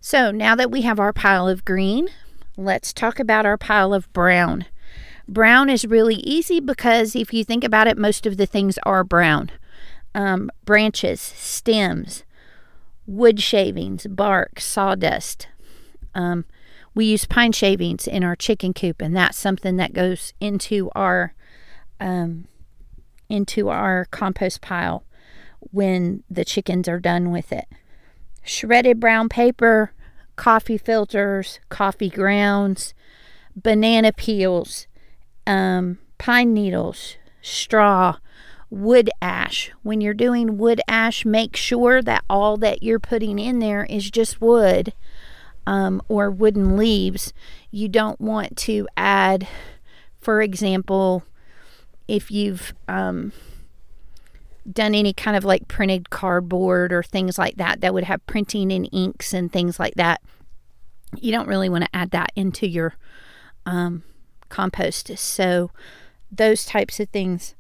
So, 0.01 0.31
now 0.31 0.53
that 0.55 0.69
we 0.69 0.81
have 0.81 0.99
our 0.99 1.13
pile 1.13 1.47
of 1.47 1.63
green, 1.63 2.09
let's 2.57 2.91
talk 2.91 3.19
about 3.19 3.45
our 3.45 3.57
pile 3.57 3.93
of 3.93 4.11
brown. 4.11 4.65
Brown 5.27 5.69
is 5.69 5.85
really 5.85 6.15
easy 6.15 6.59
because 6.59 7.15
if 7.15 7.33
you 7.33 7.45
think 7.45 7.63
about 7.63 7.87
it, 7.87 7.97
most 7.97 8.25
of 8.25 8.35
the 8.35 8.45
things 8.45 8.77
are 8.83 9.03
brown 9.03 9.49
um, 10.13 10.51
branches, 10.65 11.21
stems, 11.21 12.25
wood 13.07 13.39
shavings, 13.39 14.07
bark, 14.07 14.59
sawdust. 14.59 15.47
Um, 16.13 16.43
we 16.93 17.05
use 17.05 17.25
pine 17.25 17.51
shavings 17.51 18.07
in 18.07 18.23
our 18.23 18.35
chicken 18.35 18.73
coop, 18.73 19.01
and 19.01 19.15
that's 19.15 19.37
something 19.37 19.77
that 19.77 19.93
goes 19.93 20.33
into 20.39 20.89
our 20.95 21.33
um, 21.99 22.47
into 23.29 23.69
our 23.69 24.05
compost 24.05 24.61
pile 24.61 25.03
when 25.59 26.23
the 26.29 26.43
chickens 26.43 26.87
are 26.87 26.99
done 26.99 27.31
with 27.31 27.51
it. 27.51 27.65
Shredded 28.43 28.99
brown 28.99 29.29
paper, 29.29 29.93
coffee 30.35 30.77
filters, 30.77 31.59
coffee 31.69 32.09
grounds, 32.09 32.93
banana 33.55 34.11
peels, 34.11 34.87
um, 35.47 35.99
pine 36.17 36.53
needles, 36.53 37.15
straw, 37.41 38.17
wood 38.69 39.09
ash. 39.21 39.71
When 39.83 40.01
you're 40.01 40.13
doing 40.13 40.57
wood 40.57 40.81
ash, 40.87 41.25
make 41.25 41.55
sure 41.55 42.01
that 42.01 42.23
all 42.29 42.57
that 42.57 42.83
you're 42.83 42.99
putting 42.99 43.37
in 43.37 43.59
there 43.59 43.85
is 43.85 44.09
just 44.09 44.41
wood 44.41 44.93
um, 45.67 46.01
or 46.07 46.29
wooden 46.29 46.75
leaves, 46.77 47.33
you 47.69 47.87
don't 47.87 48.19
want 48.19 48.57
to 48.57 48.87
add, 48.97 49.47
for 50.19 50.41
example, 50.41 51.23
if 52.07 52.31
you've 52.31 52.73
um, 52.87 53.31
done 54.71 54.95
any 54.95 55.13
kind 55.13 55.37
of 55.37 55.43
like 55.43 55.67
printed 55.67 56.09
cardboard 56.09 56.91
or 56.91 57.03
things 57.03 57.37
like 57.37 57.55
that 57.57 57.81
that 57.81 57.93
would 57.93 58.03
have 58.03 58.25
printing 58.25 58.71
and 58.71 58.89
inks 58.91 59.33
and 59.33 59.51
things 59.51 59.79
like 59.79 59.95
that, 59.95 60.21
you 61.17 61.31
don't 61.31 61.47
really 61.47 61.69
want 61.69 61.83
to 61.83 61.95
add 61.95 62.11
that 62.11 62.31
into 62.35 62.67
your 62.67 62.95
um, 63.65 64.03
compost. 64.49 65.17
So, 65.17 65.71
those 66.33 66.65
types 66.65 66.99
of 67.01 67.09
things 67.09 67.55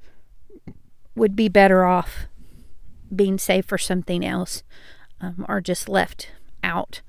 would 1.13 1.35
be 1.35 1.49
better 1.49 1.83
off 1.83 2.27
being 3.13 3.37
saved 3.37 3.67
for 3.67 3.77
something 3.77 4.25
else 4.25 4.63
um, 5.19 5.45
or 5.49 5.59
just 5.59 5.89
left 5.89 6.29
out 6.63 7.01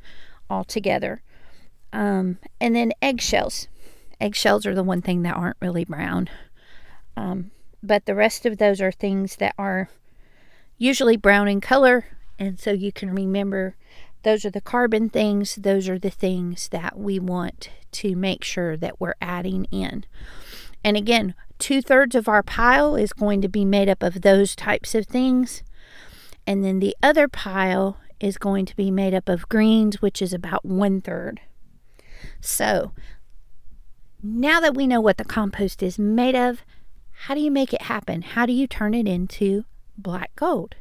altogether. 0.53 1.23
Um, 1.93 2.39
and 2.61 2.77
then 2.77 2.93
eggshells. 3.01 3.69
Eggshells 4.21 4.67
are 4.67 4.75
the 4.75 4.85
one 4.85 5.03
thing 5.03 5.23
that 5.23 5.37
aren't 5.37 5.57
really 5.61 5.85
brown. 5.85 6.29
Um, 7.17 7.51
but 7.83 8.07
the 8.07 8.15
rest 8.15 8.47
of 8.47 8.59
those 8.59 8.81
are 8.81 8.93
things 8.93 9.37
that 9.37 9.55
are 9.59 9.89
usually 10.79 11.17
brown 11.17 11.49
in 11.49 11.61
color. 11.61 12.07
And 12.39 12.61
so 12.61 12.73
you 12.73 12.93
can 12.93 13.11
remember 13.13 13.77
those 14.23 14.45
are 14.45 14.51
the 14.51 14.61
carbon 14.61 15.09
things, 15.09 15.57
those 15.57 15.89
are 15.89 15.99
the 15.99 16.11
things 16.11 16.69
that 16.69 16.97
we 16.97 17.19
want 17.19 17.71
to 17.93 18.15
make 18.15 18.45
sure 18.45 18.77
that 18.77 19.01
we're 19.01 19.15
adding 19.21 19.65
in. 19.73 20.05
And 20.85 20.97
again, 20.97 21.35
two 21.59 21.83
thirds 21.83 22.15
of 22.15 22.29
our 22.29 22.43
pile 22.43 22.95
is 22.95 23.13
going 23.13 23.41
to 23.43 23.49
be 23.49 23.65
made 23.65 23.89
up 23.89 24.03
of 24.03 24.23
those 24.23 24.55
types 24.55 24.95
of 24.95 25.07
things. 25.07 25.63
And 26.47 26.65
then 26.65 26.79
the 26.79 26.97
other 27.03 27.27
pile 27.29 27.99
is 28.23 28.39
going 28.39 28.65
to 28.67 28.77
be 28.77 28.91
made 28.91 29.13
up 29.13 29.29
of 29.29 29.49
greens, 29.49 30.01
which 30.01 30.23
is 30.23 30.33
about 30.33 30.65
one 30.65 31.01
third. 31.01 31.41
So, 32.41 32.93
now 34.23 34.61
that 34.61 34.75
we 34.75 34.87
know 34.87 35.01
what 35.01 35.19
the 35.19 35.25
compost 35.25 35.83
is 35.83 35.99
made 35.99 36.37
of, 36.37 36.63
how 37.11 37.35
do 37.35 37.41
you 37.41 37.51
make 37.51 37.75
it 37.75 37.83
happen? 37.83 38.23
How 38.23 38.47
do 38.47 38.53
you 38.53 38.67
turn 38.67 38.95
it 38.95 39.09
into 39.09 39.65
black 39.99 40.35
gold? 40.37 40.77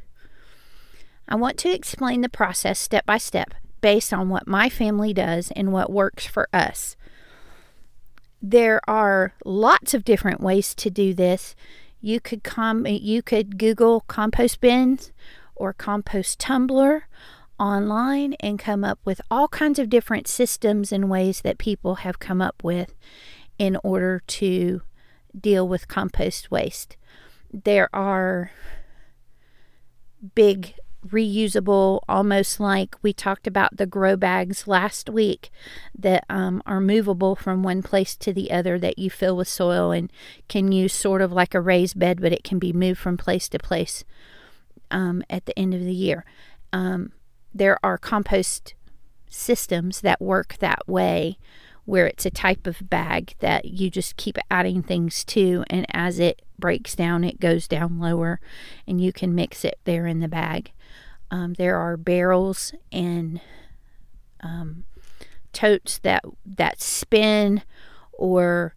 I 1.28 1.34
want 1.34 1.58
to 1.58 1.72
explain 1.72 2.20
the 2.20 2.28
process 2.28 2.78
step 2.78 3.04
by 3.04 3.18
step 3.18 3.54
based 3.80 4.12
on 4.12 4.28
what 4.28 4.46
my 4.46 4.68
family 4.68 5.12
does 5.12 5.50
and 5.56 5.72
what 5.72 5.90
works 5.90 6.26
for 6.26 6.48
us. 6.52 6.96
There 8.40 8.80
are 8.88 9.34
lots 9.44 9.94
of 9.94 10.04
different 10.04 10.40
ways 10.40 10.74
to 10.76 10.90
do 10.90 11.14
this. 11.14 11.54
You 12.00 12.20
could 12.20 12.42
com- 12.42 12.86
you 12.86 13.22
could 13.22 13.58
Google 13.58 14.00
compost 14.02 14.60
bins 14.60 15.12
or 15.62 15.72
compost 15.72 16.40
tumbler 16.40 17.06
online 17.56 18.34
and 18.40 18.58
come 18.58 18.82
up 18.82 18.98
with 19.04 19.20
all 19.30 19.46
kinds 19.46 19.78
of 19.78 19.88
different 19.88 20.26
systems 20.26 20.90
and 20.90 21.08
ways 21.08 21.42
that 21.42 21.56
people 21.56 21.96
have 21.96 22.18
come 22.18 22.42
up 22.42 22.64
with 22.64 22.96
in 23.60 23.78
order 23.84 24.20
to 24.26 24.82
deal 25.38 25.66
with 25.68 25.86
compost 25.86 26.50
waste. 26.50 26.96
There 27.52 27.88
are 27.94 28.50
big 30.34 30.74
reusable, 31.06 32.00
almost 32.08 32.58
like 32.58 32.96
we 33.00 33.12
talked 33.12 33.46
about 33.46 33.76
the 33.76 33.86
grow 33.86 34.16
bags 34.16 34.66
last 34.66 35.08
week 35.08 35.48
that 35.96 36.24
um, 36.28 36.60
are 36.66 36.80
movable 36.80 37.36
from 37.36 37.62
one 37.62 37.82
place 37.84 38.16
to 38.16 38.32
the 38.32 38.50
other 38.50 38.80
that 38.80 38.98
you 38.98 39.10
fill 39.10 39.36
with 39.36 39.48
soil 39.48 39.92
and 39.92 40.12
can 40.48 40.72
use 40.72 40.92
sort 40.92 41.22
of 41.22 41.30
like 41.30 41.54
a 41.54 41.60
raised 41.60 41.96
bed, 41.96 42.20
but 42.20 42.32
it 42.32 42.42
can 42.42 42.58
be 42.58 42.72
moved 42.72 42.98
from 42.98 43.16
place 43.16 43.48
to 43.48 43.60
place 43.60 44.04
um, 44.92 45.24
at 45.28 45.46
the 45.46 45.58
end 45.58 45.74
of 45.74 45.80
the 45.80 45.92
year. 45.92 46.24
Um, 46.72 47.12
there 47.52 47.78
are 47.84 47.98
compost 47.98 48.74
systems 49.28 50.02
that 50.02 50.20
work 50.20 50.56
that 50.58 50.86
way 50.86 51.38
where 51.84 52.06
it's 52.06 52.24
a 52.24 52.30
type 52.30 52.66
of 52.66 52.88
bag 52.88 53.34
that 53.40 53.64
you 53.64 53.90
just 53.90 54.16
keep 54.16 54.38
adding 54.50 54.82
things 54.82 55.24
to 55.24 55.64
and 55.68 55.84
as 55.92 56.18
it 56.18 56.42
breaks 56.58 56.94
down 56.94 57.24
it 57.24 57.40
goes 57.40 57.66
down 57.66 57.98
lower 57.98 58.40
and 58.86 59.00
you 59.00 59.12
can 59.12 59.34
mix 59.34 59.64
it 59.64 59.78
there 59.84 60.06
in 60.06 60.20
the 60.20 60.28
bag 60.28 60.70
um, 61.30 61.54
there 61.54 61.76
are 61.76 61.96
barrels 61.96 62.74
and 62.92 63.40
um, 64.40 64.84
totes 65.52 65.98
that 65.98 66.22
that 66.44 66.80
spin 66.80 67.62
or 68.12 68.74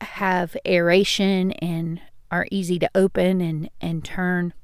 have 0.00 0.56
aeration 0.66 1.52
and 1.52 2.00
are 2.30 2.46
easy 2.50 2.78
to 2.78 2.90
open 2.94 3.40
and 3.40 3.70
and 3.80 4.04
turn 4.04 4.54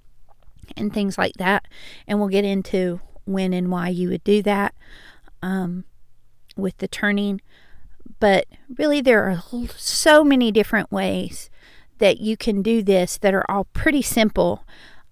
and 0.77 0.93
things 0.93 1.19
like 1.19 1.35
that 1.35 1.67
and 2.07 2.19
we'll 2.19 2.29
get 2.29 2.45
into 2.45 3.01
when 3.29 3.53
and 3.53 3.71
why 3.71 3.89
you 3.89 4.09
would 4.09 4.25
do 4.25 4.43
that 4.43 4.75
um, 5.43 5.85
with 6.57 6.77
the 6.79 6.89
turning. 6.89 7.41
But 8.21 8.47
really, 8.77 9.01
there 9.01 9.25
are 9.31 9.43
so 9.77 10.25
many 10.25 10.51
different 10.51 10.91
ways 10.91 11.51
that 11.99 12.21
you 12.21 12.37
can 12.37 12.63
do 12.63 12.83
this 12.83 13.19
that 13.19 13.35
are 13.35 13.49
all 13.49 13.65
pretty 13.73 14.03
simple. 14.03 14.65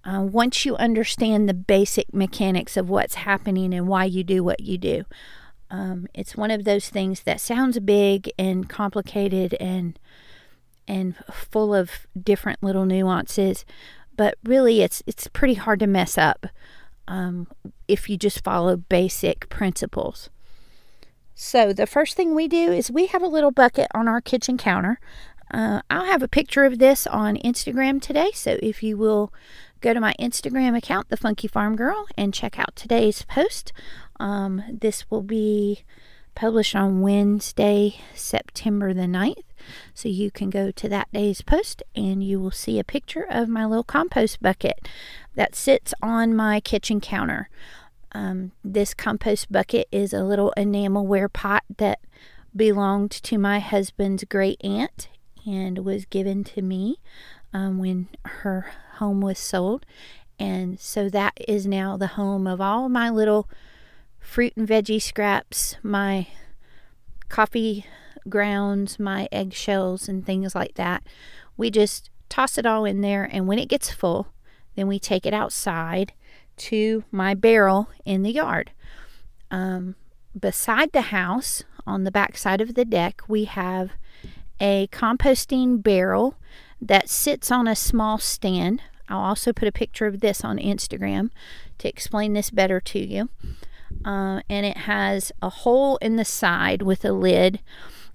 Uh, 0.05 0.23
once 0.23 0.65
you 0.65 0.77
understand 0.77 1.49
the 1.49 1.55
basic 1.55 2.13
mechanics 2.15 2.77
of 2.77 2.89
what's 2.89 3.17
happening 3.17 3.75
and 3.75 3.87
why 3.87 4.05
you 4.05 4.25
do 4.25 4.43
what 4.43 4.61
you 4.61 4.79
do, 4.79 5.05
um, 5.71 6.07
it's 6.15 6.37
one 6.37 6.51
of 6.51 6.65
those 6.65 6.89
things 6.89 7.23
that 7.23 7.41
sounds 7.41 7.79
big 7.81 8.31
and 8.39 8.69
complicated 8.69 9.55
and 9.55 9.99
and 10.89 11.17
full 11.33 11.75
of 11.75 12.07
different 12.17 12.63
little 12.63 12.85
nuances, 12.85 13.65
but 14.17 14.37
really 14.45 14.83
it's 14.83 15.03
it's 15.07 15.29
pretty 15.29 15.55
hard 15.55 15.81
to 15.81 15.87
mess 15.87 16.17
up 16.17 16.47
um, 17.09 17.47
if 17.89 18.09
you 18.09 18.17
just 18.17 18.43
follow 18.43 18.77
basic 18.77 19.49
principles. 19.49 20.31
So, 21.35 21.73
the 21.73 21.87
first 21.87 22.17
thing 22.17 22.35
we 22.35 22.49
do 22.49 22.73
is 22.73 22.91
we 22.91 23.07
have 23.07 23.23
a 23.23 23.29
little 23.29 23.51
bucket 23.51 23.89
on 23.95 24.09
our 24.09 24.23
kitchen 24.23 24.57
counter. 24.57 24.99
Uh, 25.53 25.83
I'll 25.91 26.07
have 26.07 26.23
a 26.23 26.29
picture 26.29 26.65
of 26.65 26.79
this 26.79 27.07
on 27.07 27.37
Instagram 27.37 28.01
today. 28.01 28.31
So, 28.33 28.59
if 28.63 28.83
you 28.83 28.97
will 28.97 29.33
go 29.83 29.93
to 29.93 30.01
my 30.01 30.15
Instagram 30.19 30.77
account, 30.77 31.11
The 31.11 31.17
Funky 31.17 31.47
Farm 31.47 31.77
Girl, 31.77 32.07
and 32.17 32.33
check 32.33 32.59
out 32.59 32.75
today's 32.75 33.23
post, 33.23 33.75
um, 34.19 34.63
this 34.73 35.11
will 35.11 35.23
be 35.23 35.85
published 36.35 36.75
on 36.75 37.03
Wednesday, 37.03 38.01
September 38.15 38.95
the 38.95 39.03
9th. 39.03 39.43
So 39.95 40.09
you 40.09 40.31
can 40.31 40.51
go 40.51 40.71
to 40.71 40.89
that 40.89 41.09
day's 41.13 41.43
post 41.43 41.83
and 41.95 42.23
you 42.23 42.41
will 42.41 42.51
see 42.51 42.79
a 42.79 42.85
picture 42.85 43.27
of 43.29 43.49
my 43.49 43.65
little 43.65 43.85
compost 43.85 44.41
bucket 44.41 44.89
that 45.35 45.55
sits 45.55 45.95
on 46.03 46.35
my 46.35 46.61
kitchen 46.61 47.01
counter. 47.01 47.49
Um, 48.13 48.53
this 48.65 48.95
compost 48.95 49.53
bucket 49.53 49.89
is 49.93 50.13
a 50.13 50.25
little 50.25 50.53
enamelware 50.57 51.33
pot 51.33 51.65
that 51.77 52.01
belonged 52.55 53.11
to 53.11 53.37
my 53.37 53.59
husband's 53.59 54.25
great 54.25 54.59
aunt 54.65 55.09
and 55.47 55.85
was 55.85 56.07
given 56.07 56.43
to 56.43 56.63
me 56.63 56.97
um, 57.53 57.79
when 57.79 58.09
her 58.25 58.73
home 58.95 59.21
was 59.21 59.39
sold. 59.39 59.85
And 60.39 60.79
so 60.81 61.09
that 61.11 61.35
is 61.47 61.67
now 61.67 61.97
the 61.97 62.09
home 62.09 62.47
of 62.47 62.61
all 62.61 62.89
my 62.89 63.09
little 63.09 63.49
fruit 64.19 64.55
and 64.57 64.69
veggie 64.69 65.01
scraps, 65.01 65.77
my 65.83 66.27
coffee 67.29 67.87
grounds, 68.29 68.99
my 68.99 69.29
eggshells, 69.33 70.09
and 70.09 70.25
things 70.25 70.55
like 70.55 70.75
that. 70.75 71.03
We 71.57 71.71
just 71.71 72.11
toss 72.29 72.59
it 72.59 72.67
all 72.67 72.85
in 72.85 73.01
there, 73.01 73.29
and 73.31 73.47
when 73.47 73.59
it 73.59 73.69
gets 73.69 73.91
full, 73.91 74.29
then 74.75 74.87
we 74.87 74.99
take 74.99 75.27
it 75.27 75.35
outside 75.35 76.13
to 76.57 77.05
my 77.11 77.35
barrel 77.35 77.89
in 78.05 78.23
the 78.23 78.33
yard. 78.33 78.71
Um, 79.51 79.95
beside 80.39 80.93
the 80.93 81.03
house, 81.03 81.65
on 81.87 82.05
the 82.05 82.11
back 82.11 82.37
side 82.37 82.61
of 82.61 82.75
the 82.75 82.85
deck, 82.85 83.23
we 83.29 83.45
have 83.45 83.93
a 84.61 84.89
composting 84.89 85.83
barrel 85.83 86.37
that 86.81 87.09
sits 87.09 87.51
on 87.51 87.69
a 87.69 87.77
small 87.77 88.19
stand. 88.19 88.83
I'll 89.09 89.21
also 89.21 89.53
put 89.53 89.69
a 89.69 89.73
picture 89.73 90.07
of 90.07 90.21
this 90.21 90.45
on 90.45 90.59
Instagram 90.59 91.31
to 91.79 91.89
explain 91.89 92.33
this 92.33 92.51
better 92.51 92.81
to 92.81 92.99
you. 92.99 93.29
Uh, 94.05 94.41
and 94.49 94.67
it 94.67 94.79
has 94.79 95.31
a 95.41 95.49
hole 95.49 95.97
in 95.99 96.17
the 96.17 96.25
side 96.25 96.83
with 96.83 97.05
a 97.05 97.13
lid. 97.13 97.61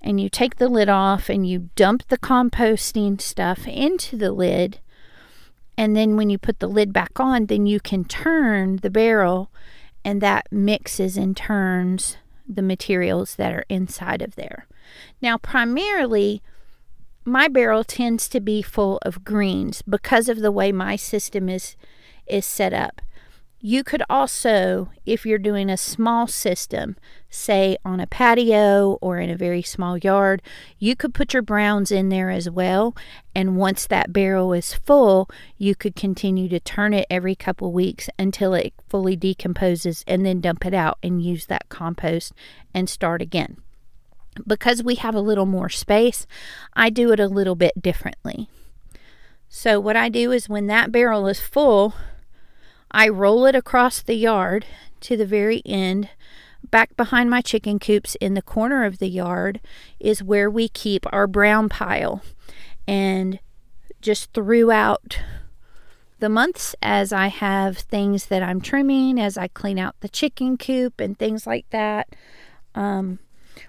And 0.01 0.19
you 0.19 0.29
take 0.29 0.55
the 0.55 0.69
lid 0.69 0.89
off 0.89 1.29
and 1.29 1.47
you 1.47 1.69
dump 1.75 2.07
the 2.07 2.17
composting 2.17 3.21
stuff 3.21 3.67
into 3.67 4.17
the 4.17 4.31
lid. 4.31 4.79
And 5.77 5.95
then 5.95 6.17
when 6.17 6.29
you 6.29 6.37
put 6.37 6.59
the 6.59 6.67
lid 6.67 6.91
back 6.91 7.19
on, 7.19 7.45
then 7.45 7.65
you 7.65 7.79
can 7.79 8.03
turn 8.05 8.77
the 8.77 8.89
barrel 8.89 9.51
and 10.03 10.21
that 10.21 10.51
mixes 10.51 11.17
and 11.17 11.37
turns 11.37 12.17
the 12.47 12.61
materials 12.61 13.35
that 13.35 13.53
are 13.53 13.65
inside 13.69 14.21
of 14.21 14.35
there. 14.35 14.67
Now, 15.21 15.37
primarily, 15.37 16.41
my 17.23 17.47
barrel 17.47 17.83
tends 17.83 18.27
to 18.29 18.39
be 18.39 18.61
full 18.61 18.99
of 19.03 19.23
greens 19.23 19.81
because 19.83 20.27
of 20.27 20.39
the 20.39 20.51
way 20.51 20.71
my 20.71 20.95
system 20.95 21.49
is 21.49 21.75
is 22.27 22.45
set 22.45 22.73
up. 22.73 23.01
You 23.63 23.83
could 23.83 24.01
also, 24.09 24.89
if 25.05 25.23
you're 25.23 25.37
doing 25.37 25.69
a 25.69 25.77
small 25.77 26.25
system, 26.25 26.95
say 27.29 27.77
on 27.85 27.99
a 27.99 28.07
patio 28.07 28.97
or 29.01 29.19
in 29.19 29.29
a 29.29 29.37
very 29.37 29.61
small 29.61 29.99
yard, 29.99 30.41
you 30.79 30.95
could 30.95 31.13
put 31.13 31.33
your 31.33 31.43
browns 31.43 31.91
in 31.91 32.09
there 32.09 32.31
as 32.31 32.49
well. 32.49 32.95
And 33.35 33.57
once 33.57 33.85
that 33.85 34.11
barrel 34.11 34.51
is 34.51 34.73
full, 34.73 35.29
you 35.59 35.75
could 35.75 35.95
continue 35.95 36.49
to 36.49 36.59
turn 36.59 36.95
it 36.95 37.05
every 37.07 37.35
couple 37.35 37.71
weeks 37.71 38.09
until 38.17 38.55
it 38.55 38.73
fully 38.89 39.15
decomposes 39.15 40.03
and 40.07 40.25
then 40.25 40.41
dump 40.41 40.65
it 40.65 40.73
out 40.73 40.97
and 41.03 41.21
use 41.21 41.45
that 41.45 41.69
compost 41.69 42.33
and 42.73 42.89
start 42.89 43.21
again. 43.21 43.57
Because 44.47 44.81
we 44.81 44.95
have 44.95 45.13
a 45.13 45.21
little 45.21 45.45
more 45.45 45.69
space, 45.69 46.25
I 46.73 46.89
do 46.89 47.11
it 47.11 47.19
a 47.19 47.27
little 47.27 47.55
bit 47.55 47.79
differently. 47.79 48.49
So, 49.49 49.79
what 49.79 49.97
I 49.97 50.09
do 50.09 50.31
is 50.31 50.47
when 50.47 50.67
that 50.67 50.93
barrel 50.93 51.27
is 51.27 51.41
full, 51.41 51.93
I 52.91 53.07
roll 53.07 53.45
it 53.45 53.55
across 53.55 54.01
the 54.01 54.15
yard 54.15 54.65
to 55.01 55.15
the 55.15 55.25
very 55.25 55.61
end. 55.65 56.09
Back 56.69 56.95
behind 56.95 57.29
my 57.29 57.41
chicken 57.41 57.79
coops 57.79 58.15
in 58.15 58.33
the 58.33 58.41
corner 58.41 58.83
of 58.83 58.99
the 58.99 59.07
yard 59.07 59.59
is 59.99 60.21
where 60.21 60.49
we 60.49 60.67
keep 60.67 61.05
our 61.11 61.25
brown 61.25 61.69
pile. 61.69 62.21
And 62.87 63.39
just 64.01 64.33
throughout 64.33 65.19
the 66.19 66.29
months, 66.29 66.75
as 66.83 67.11
I 67.11 67.27
have 67.27 67.77
things 67.77 68.25
that 68.27 68.43
I'm 68.43 68.61
trimming, 68.61 69.19
as 69.19 69.37
I 69.37 69.47
clean 69.47 69.79
out 69.79 69.95
the 70.01 70.09
chicken 70.09 70.57
coop 70.57 70.99
and 70.99 71.17
things 71.17 71.47
like 71.47 71.69
that, 71.71 72.09
um, 72.75 73.19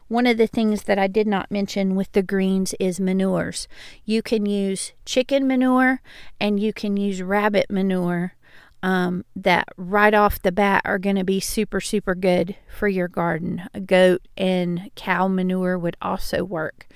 one 0.09 0.27
of 0.27 0.37
the 0.37 0.47
things 0.47 0.83
that 0.85 0.99
I 0.99 1.07
did 1.07 1.27
not 1.27 1.51
mention 1.51 1.97
with 1.97 2.13
the 2.13 2.23
greens 2.23 2.75
is 2.79 3.01
manures. 3.01 3.69
You 4.05 4.23
can 4.23 4.47
use 4.47 4.93
chicken 5.05 5.47
manure 5.47 6.01
and 6.41 6.61
you 6.61 6.73
can 6.73 6.97
use 6.97 7.23
rabbit 7.23 7.71
manure 7.71 8.35
um, 8.83 9.25
that 9.37 9.69
right 9.77 10.15
off 10.15 10.43
the 10.43 10.53
bat 10.53 10.83
are 10.85 10.99
going 10.99 11.17
to 11.17 11.25
be 11.25 11.41
super, 11.41 11.81
super 11.81 12.15
good 12.15 12.57
for 12.69 12.89
your 12.89 13.09
garden. 13.09 13.63
Goat 13.87 14.27
and 14.37 14.91
cow 14.97 15.29
manure 15.29 15.79
would 15.79 15.97
also 16.03 16.43
work. 16.45 16.89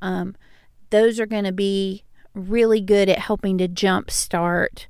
Um, 0.00 0.36
those 0.90 1.18
are 1.18 1.26
going 1.26 1.44
to 1.44 1.52
be 1.52 2.04
really 2.34 2.80
good 2.80 3.08
at 3.08 3.18
helping 3.18 3.58
to 3.58 3.68
jump 3.68 4.10
start 4.10 4.86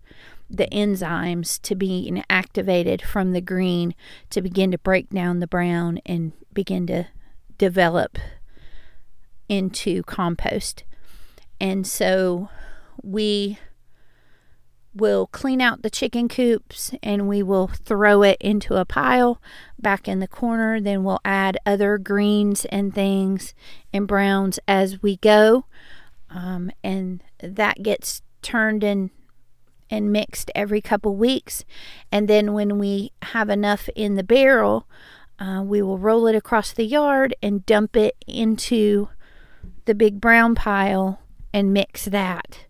the 0.49 0.67
enzymes 0.73 1.61
to 1.63 1.77
be 1.77 2.23
activated 2.29 3.01
from 3.01 3.33
the 3.33 3.41
green 3.41 3.95
to 4.31 4.43
begin 4.43 4.73
to 4.73 4.79
break 4.79 5.09
down 5.11 5.39
the 5.39 5.47
brown 5.47 6.01
and 6.05 6.33
begin 6.53 6.87
to 6.89 7.07
develop 7.57 8.19
into 9.49 10.03
compost. 10.03 10.83
And 11.61 11.87
so 11.87 12.49
we 13.03 13.59
will 14.94 15.26
clean 15.26 15.61
out 15.61 15.83
the 15.83 15.90
chicken 15.90 16.29
coops 16.29 16.92
and 17.03 17.29
we 17.29 17.42
will 17.42 17.68
throw 17.68 18.22
it 18.22 18.37
into 18.40 18.76
a 18.76 18.85
pile 18.85 19.40
back 19.79 20.09
in 20.09 20.18
the 20.18 20.29
corner. 20.29 20.81
Then 20.81 21.05
we'll 21.05 21.20
add 21.24 21.59
other 21.64 21.98
greens 21.98 22.64
and 22.66 22.94
things 22.94 23.55
and 23.92 24.09
browns 24.09 24.59
as 24.66 25.03
we 25.03 25.16
go. 25.18 25.66
Um, 26.29 26.70
and 26.83 27.22
that 27.40 27.83
gets 27.83 28.22
turned 28.42 28.83
in 28.83 29.11
and 29.90 30.12
mixed 30.12 30.50
every 30.55 30.81
couple 30.81 31.14
weeks. 31.16 31.64
And 32.12 32.29
then 32.29 32.53
when 32.53 32.79
we 32.79 33.12
have 33.22 33.48
enough 33.48 33.88
in 33.94 34.14
the 34.14 34.22
barrel, 34.22 34.87
uh, 35.38 35.62
we 35.64 35.83
will 35.83 35.98
roll 35.98 36.26
it 36.26 36.37
across 36.37 36.72
the 36.72 36.85
yard 36.85 37.35
and 37.42 37.66
dump 37.66 37.96
it 37.96 38.16
into 38.26 39.09
the 39.87 39.94
big 39.94 40.20
brown 40.20 40.55
pile 40.55 41.20
and 41.53 41.72
mix 41.72 42.05
that. 42.05 42.66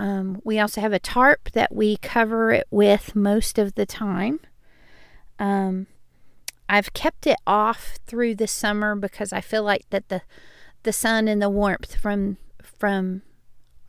Um, 0.00 0.40
we 0.44 0.58
also 0.58 0.80
have 0.80 0.94
a 0.94 0.98
tarp 0.98 1.50
that 1.52 1.74
we 1.74 1.98
cover 1.98 2.52
it 2.52 2.66
with 2.70 3.14
most 3.14 3.58
of 3.58 3.74
the 3.74 3.84
time. 3.84 4.40
Um, 5.38 5.88
I've 6.70 6.94
kept 6.94 7.26
it 7.26 7.36
off 7.46 7.98
through 8.06 8.36
the 8.36 8.46
summer 8.46 8.96
because 8.96 9.30
I 9.30 9.42
feel 9.42 9.62
like 9.62 9.84
that 9.90 10.08
the 10.08 10.22
the 10.84 10.92
sun 10.92 11.28
and 11.28 11.42
the 11.42 11.50
warmth 11.50 11.96
from 11.96 12.38
from 12.62 13.20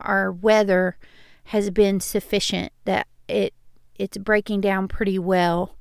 our 0.02 0.30
weather 0.34 0.98
has 1.46 1.70
been 1.70 2.02
sufficient 2.02 2.74
that 2.84 3.08
it 3.30 3.54
it's 3.96 4.18
breaking 4.18 4.60
down 4.60 4.90
pretty 4.90 5.18
well 5.18 5.78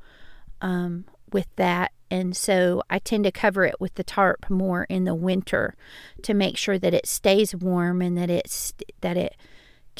um, 0.60 1.06
with 1.32 1.48
that 1.56 1.90
and 2.08 2.36
so 2.36 2.84
I 2.88 3.00
tend 3.00 3.24
to 3.24 3.32
cover 3.32 3.64
it 3.64 3.80
with 3.80 3.94
the 3.94 4.04
tarp 4.04 4.48
more 4.48 4.84
in 4.84 5.02
the 5.06 5.14
winter 5.14 5.74
to 6.22 6.34
make 6.34 6.56
sure 6.56 6.78
that 6.78 6.94
it 6.94 7.08
stays 7.08 7.52
warm 7.52 8.00
and 8.00 8.16
that 8.16 8.30
it's 8.30 8.72
that 9.00 9.16
it 9.16 9.34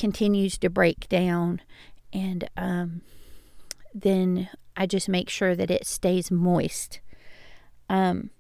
continues 0.01 0.57
to 0.59 0.71
break 0.71 1.09
down 1.09 1.61
and 2.13 2.49
um, 2.57 3.03
then 3.95 4.49
I 4.77 4.87
just 4.87 5.09
make 5.09 5.29
sure 5.29 5.55
that 5.55 5.71
it 5.71 5.87
stays 5.87 6.31
moist. 6.31 7.01
Um, 7.89 8.31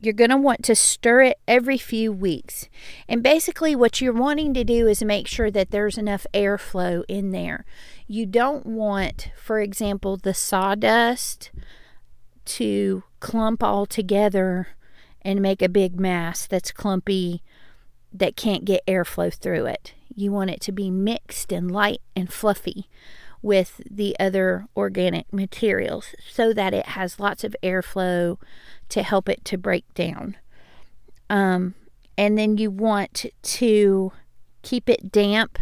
you're 0.00 0.14
going 0.14 0.30
to 0.30 0.36
want 0.36 0.62
to 0.64 0.74
stir 0.74 1.22
it 1.22 1.38
every 1.46 1.78
few 1.78 2.12
weeks. 2.12 2.68
And 3.08 3.22
basically, 3.22 3.74
what 3.76 4.00
you're 4.00 4.12
wanting 4.12 4.54
to 4.54 4.64
do 4.64 4.86
is 4.86 5.02
make 5.02 5.26
sure 5.26 5.50
that 5.50 5.70
there's 5.70 5.98
enough 5.98 6.26
airflow 6.34 7.04
in 7.08 7.30
there. 7.30 7.64
You 8.06 8.26
don't 8.26 8.66
want, 8.66 9.30
for 9.36 9.60
example, 9.60 10.16
the 10.16 10.34
sawdust 10.34 11.50
to 12.46 13.04
clump 13.20 13.62
all 13.62 13.86
together 13.86 14.68
and 15.22 15.40
make 15.40 15.62
a 15.62 15.68
big 15.68 15.98
mass 15.98 16.46
that's 16.46 16.70
clumpy 16.70 17.42
that 18.14 18.36
can't 18.36 18.64
get 18.64 18.86
airflow 18.86 19.34
through 19.34 19.66
it. 19.66 19.92
You 20.14 20.30
want 20.30 20.50
it 20.50 20.60
to 20.62 20.72
be 20.72 20.90
mixed 20.90 21.52
and 21.52 21.70
light 21.70 22.00
and 22.14 22.32
fluffy 22.32 22.88
with 23.42 23.82
the 23.90 24.16
other 24.18 24.66
organic 24.76 25.30
materials 25.32 26.14
so 26.30 26.52
that 26.54 26.72
it 26.72 26.86
has 26.86 27.20
lots 27.20 27.44
of 27.44 27.54
airflow 27.62 28.38
to 28.88 29.02
help 29.02 29.28
it 29.28 29.44
to 29.44 29.58
break 29.58 29.84
down. 29.92 30.36
Um, 31.28 31.74
and 32.16 32.38
then 32.38 32.56
you 32.56 32.70
want 32.70 33.26
to 33.42 34.12
keep 34.62 34.88
it 34.88 35.10
damp. 35.10 35.58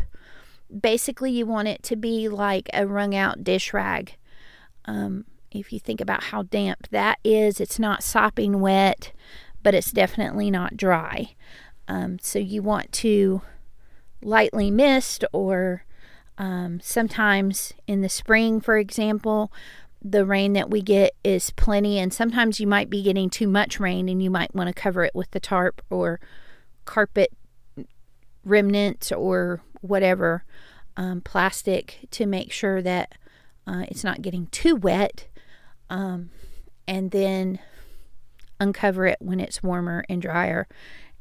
Basically, 0.81 1.31
you 1.31 1.47
want 1.47 1.69
it 1.69 1.83
to 1.85 1.97
be 1.97 2.29
like 2.29 2.69
a 2.73 2.87
wrung 2.87 3.15
out 3.15 3.43
dish 3.43 3.73
rag. 3.73 4.17
Um, 4.85 5.25
if 5.51 5.73
you 5.73 5.81
think 5.81 6.01
about 6.01 6.25
how 6.25 6.45
damp 6.45 6.89
that 6.91 7.19
is, 7.25 7.61
it's 7.61 7.79
not 7.79 8.03
sopping 8.03 8.61
wet, 8.61 9.13
but 9.63 9.75
it's 9.75 9.93
definitely 9.93 10.51
not 10.51 10.77
dry. 10.77 11.35
Um, 11.89 12.19
so 12.21 12.39
you 12.39 12.63
want 12.63 12.93
to 12.93 13.43
lightly 14.23 14.71
mist, 14.71 15.25
or 15.33 15.85
um, 16.39 16.81
sometimes 16.83 17.73
in 17.87 18.01
the 18.01 18.09
spring, 18.09 18.61
for 18.61 18.79
example, 18.79 19.53
the 20.01 20.25
rain 20.25 20.53
that 20.55 20.71
we 20.71 20.83
get 20.83 21.13
is 21.23 21.51
plenty, 21.51 21.99
and 21.99 22.13
sometimes 22.13 22.59
you 22.61 22.67
might 22.67 22.91
be 22.91 23.03
getting 23.03 23.31
too 23.31 23.49
much 23.49 23.79
rain 23.79 24.09
and 24.09 24.23
you 24.23 24.31
might 24.31 24.55
want 24.55 24.69
to 24.69 24.75
cover 24.75 25.05
it 25.05 25.15
with 25.15 25.31
the 25.31 25.41
tarp 25.41 25.83
or 25.91 26.21
carpet 26.85 27.33
remnants 28.45 29.13
or 29.13 29.63
whatever 29.81 30.45
um, 30.97 31.21
plastic 31.21 32.07
to 32.11 32.27
make 32.27 32.53
sure 32.53 32.83
that 32.83 33.13
uh, 33.67 33.85
it's 33.89 34.05
not 34.05 34.23
getting 34.23 34.47
too 34.49 34.75
wet. 34.75 35.29
Um, 35.89 36.31
and 36.89 37.11
then 37.11 37.59
uncover 38.59 39.07
it 39.07 39.19
when 39.21 39.41
it's 39.41 39.63
warmer 39.63 40.05
and 40.09 40.21
drier, 40.23 40.67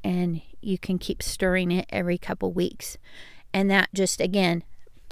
and 0.03 0.41
you 0.61 0.77
can 0.77 0.97
keep 0.97 1.21
stirring 1.21 1.71
it 1.71 1.85
every 1.89 2.17
couple 2.17 2.51
weeks. 2.51 2.97
And 3.53 3.69
that 3.69 3.89
just 3.93 4.21
again 4.21 4.63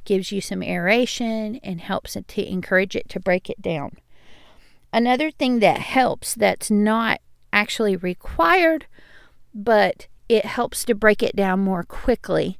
gives 0.06 0.32
you 0.32 0.41
some 0.41 0.63
aeration 0.63 1.58
and 1.58 1.82
helps 1.82 2.17
to 2.28 2.49
encourage 2.49 2.95
it 2.95 3.10
to 3.10 3.19
break 3.19 3.49
it 3.49 3.62
down. 3.62 3.97
Another 4.91 5.30
thing 5.30 5.60
that 5.60 5.80
helps 5.80 6.34
that's 6.34 6.71
not 6.71 7.21
actually 7.54 7.95
required, 7.95 8.86
but 9.54 10.08
it 10.28 10.45
helps 10.45 10.84
to 10.86 10.95
break 10.95 11.21
it 11.21 11.36
down 11.36 11.60
more 11.60 11.84
quickly 11.84 12.60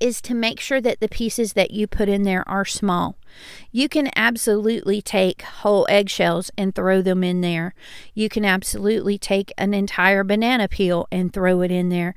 is 0.00 0.20
to 0.22 0.34
make 0.34 0.60
sure 0.60 0.80
that 0.80 1.00
the 1.00 1.08
pieces 1.08 1.52
that 1.52 1.70
you 1.70 1.86
put 1.86 2.08
in 2.08 2.24
there 2.24 2.46
are 2.48 2.64
small. 2.64 3.16
You 3.72 3.88
can 3.88 4.10
absolutely 4.16 5.02
take 5.02 5.42
whole 5.42 5.86
eggshells 5.88 6.50
and 6.56 6.74
throw 6.74 7.02
them 7.02 7.24
in 7.24 7.40
there. 7.40 7.74
You 8.14 8.28
can 8.28 8.44
absolutely 8.44 9.18
take 9.18 9.52
an 9.58 9.74
entire 9.74 10.24
banana 10.24 10.68
peel 10.68 11.06
and 11.10 11.32
throw 11.32 11.60
it 11.62 11.70
in 11.70 11.88
there 11.88 12.14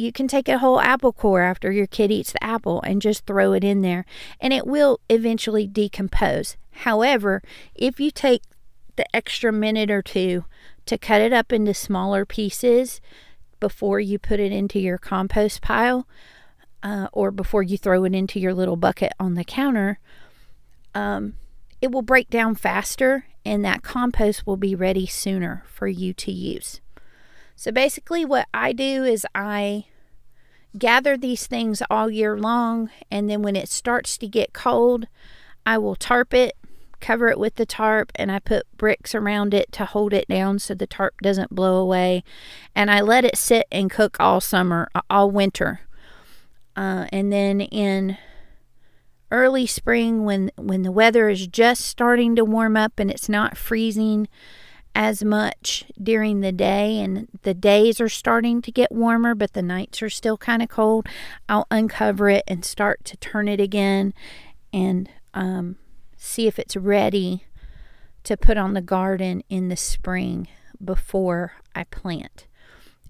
you 0.00 0.12
can 0.12 0.26
take 0.26 0.48
a 0.48 0.56
whole 0.56 0.80
apple 0.80 1.12
core 1.12 1.42
after 1.42 1.70
your 1.70 1.86
kid 1.86 2.10
eats 2.10 2.32
the 2.32 2.42
apple 2.42 2.80
and 2.86 3.02
just 3.02 3.26
throw 3.26 3.52
it 3.52 3.62
in 3.62 3.82
there, 3.82 4.06
and 4.40 4.50
it 4.50 4.66
will 4.66 4.98
eventually 5.10 5.66
decompose. 5.66 6.56
However, 6.70 7.42
if 7.74 8.00
you 8.00 8.10
take 8.10 8.40
the 8.96 9.04
extra 9.14 9.52
minute 9.52 9.90
or 9.90 10.00
two 10.00 10.46
to 10.86 10.96
cut 10.96 11.20
it 11.20 11.34
up 11.34 11.52
into 11.52 11.74
smaller 11.74 12.24
pieces 12.24 13.02
before 13.60 14.00
you 14.00 14.18
put 14.18 14.40
it 14.40 14.52
into 14.52 14.80
your 14.80 14.96
compost 14.96 15.60
pile 15.60 16.08
uh, 16.82 17.08
or 17.12 17.30
before 17.30 17.62
you 17.62 17.76
throw 17.76 18.04
it 18.04 18.14
into 18.14 18.40
your 18.40 18.54
little 18.54 18.76
bucket 18.76 19.12
on 19.20 19.34
the 19.34 19.44
counter, 19.44 19.98
um, 20.94 21.34
it 21.80 21.90
will 21.90 22.02
break 22.02 22.30
down 22.30 22.54
faster 22.54 23.26
and 23.44 23.64
that 23.64 23.82
compost 23.82 24.46
will 24.46 24.56
be 24.56 24.74
ready 24.74 25.06
sooner 25.06 25.64
for 25.66 25.88
you 25.88 26.12
to 26.14 26.32
use. 26.32 26.80
So 27.56 27.70
basically, 27.72 28.24
what 28.24 28.48
I 28.54 28.72
do 28.72 29.04
is 29.04 29.26
I 29.34 29.86
gather 30.78 31.16
these 31.16 31.46
things 31.46 31.82
all 31.90 32.10
year 32.10 32.38
long, 32.38 32.90
and 33.10 33.28
then 33.28 33.42
when 33.42 33.56
it 33.56 33.68
starts 33.68 34.16
to 34.18 34.28
get 34.28 34.52
cold, 34.52 35.06
I 35.66 35.78
will 35.78 35.96
tarp 35.96 36.32
it, 36.32 36.56
cover 37.00 37.28
it 37.28 37.38
with 37.38 37.56
the 37.56 37.66
tarp, 37.66 38.12
and 38.14 38.30
I 38.30 38.38
put 38.38 38.64
bricks 38.76 39.14
around 39.14 39.52
it 39.52 39.72
to 39.72 39.84
hold 39.84 40.12
it 40.12 40.28
down 40.28 40.58
so 40.58 40.74
the 40.74 40.86
tarp 40.86 41.20
doesn't 41.22 41.54
blow 41.54 41.76
away. 41.76 42.24
And 42.74 42.90
I 42.90 43.00
let 43.00 43.24
it 43.24 43.36
sit 43.36 43.66
and 43.70 43.90
cook 43.90 44.16
all 44.20 44.40
summer, 44.40 44.88
all 45.08 45.30
winter. 45.30 45.80
Uh, 46.76 47.06
and 47.12 47.32
then 47.32 47.60
in 47.60 48.16
early 49.30 49.66
spring, 49.66 50.24
when 50.24 50.50
when 50.56 50.82
the 50.82 50.92
weather 50.92 51.28
is 51.28 51.46
just 51.46 51.84
starting 51.84 52.36
to 52.36 52.44
warm 52.44 52.76
up 52.76 52.98
and 52.98 53.10
it's 53.10 53.28
not 53.28 53.56
freezing, 53.56 54.28
as 54.94 55.22
much 55.22 55.84
during 56.02 56.40
the 56.40 56.52
day 56.52 56.98
and 56.98 57.28
the 57.42 57.54
days 57.54 58.00
are 58.00 58.08
starting 58.08 58.60
to 58.60 58.72
get 58.72 58.90
warmer 58.90 59.34
but 59.34 59.52
the 59.52 59.62
nights 59.62 60.02
are 60.02 60.10
still 60.10 60.36
kind 60.36 60.62
of 60.62 60.68
cold 60.68 61.06
i'll 61.48 61.66
uncover 61.70 62.28
it 62.28 62.42
and 62.48 62.64
start 62.64 63.04
to 63.04 63.16
turn 63.18 63.46
it 63.46 63.60
again 63.60 64.12
and 64.72 65.08
um, 65.34 65.76
see 66.16 66.46
if 66.46 66.58
it's 66.58 66.76
ready 66.76 67.44
to 68.24 68.36
put 68.36 68.56
on 68.56 68.74
the 68.74 68.80
garden 68.80 69.42
in 69.48 69.68
the 69.68 69.76
spring 69.76 70.48
before 70.84 71.52
i 71.74 71.84
plant. 71.84 72.46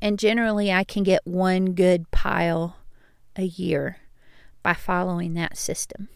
And 0.02 0.18
generally 0.18 0.70
i 0.70 0.84
can 0.84 1.02
get 1.02 1.26
one 1.26 1.72
good 1.72 2.10
pile 2.10 2.76
a 3.36 3.44
year 3.44 3.99
by 4.62 4.74
following 4.74 5.34
that 5.34 5.56
system 5.56 6.08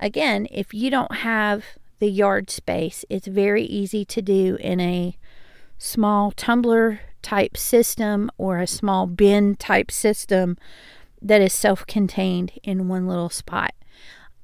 again 0.00 0.46
if 0.50 0.72
you 0.72 0.90
don't 0.90 1.16
have 1.16 1.64
the 1.98 2.10
yard 2.10 2.50
space. 2.50 3.04
It's 3.08 3.26
very 3.26 3.64
easy 3.64 4.04
to 4.06 4.22
do 4.22 4.56
in 4.60 4.80
a 4.80 5.16
small 5.78 6.30
tumbler 6.32 7.00
type 7.22 7.56
system 7.56 8.30
or 8.38 8.58
a 8.58 8.66
small 8.66 9.06
bin 9.06 9.56
type 9.56 9.90
system 9.90 10.56
that 11.20 11.40
is 11.40 11.52
self 11.52 11.86
contained 11.86 12.52
in 12.62 12.88
one 12.88 13.06
little 13.08 13.30
spot. 13.30 13.74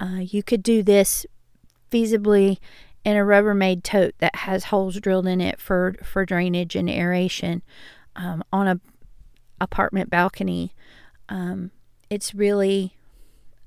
Uh, 0.01 0.21
you 0.21 0.43
could 0.43 0.63
do 0.63 0.83
this 0.83 1.25
feasibly 1.91 2.59
in 3.05 3.17
a 3.17 3.21
Rubbermaid 3.21 3.83
tote 3.85 4.15
that 4.19 4.35
has 4.37 4.65
holes 4.65 4.99
drilled 4.99 5.27
in 5.27 5.41
it 5.41 5.61
for, 5.61 5.95
for 6.03 6.25
drainage 6.25 6.75
and 6.75 6.91
aeration 6.91 7.63
um, 8.17 8.43
on 8.53 8.67
a 8.67 8.81
apartment 9.61 10.11
balcony. 10.11 10.75
Um, 11.29 11.71
it's 12.11 12.35
really 12.35 12.97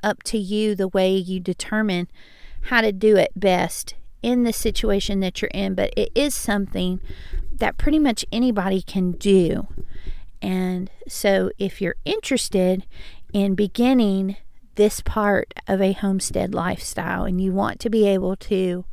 up 0.07 0.23
to 0.23 0.37
you 0.37 0.73
the 0.73 0.87
way 0.87 1.13
you 1.13 1.37
determine 1.41 2.07
how 2.63 2.79
to 2.79 2.93
do 2.93 3.17
it 3.17 3.31
best 3.35 3.93
in 4.23 4.43
the 4.43 4.53
situation 4.53 5.19
that 5.19 5.41
you're 5.41 5.51
in, 5.53 5.75
but 5.75 5.93
it 5.97 6.09
is 6.15 6.33
something 6.33 7.01
that 7.57 7.77
pretty 7.77 7.99
much 7.99 8.25
anybody 8.31 8.81
can 8.81 9.11
do. 9.11 9.67
And 10.41 10.89
so, 11.09 11.51
if 11.59 11.81
you're 11.81 11.97
interested 12.05 12.85
in 13.33 13.53
beginning 13.53 14.37
this 14.75 15.01
part 15.01 15.53
of 15.67 15.81
a 15.81 15.91
homestead 15.91 16.53
lifestyle 16.53 17.25
and 17.25 17.41
you 17.41 17.51
want 17.51 17.79
to 17.81 17.89
be 17.89 18.07
able 18.07 18.35
to 18.35 18.85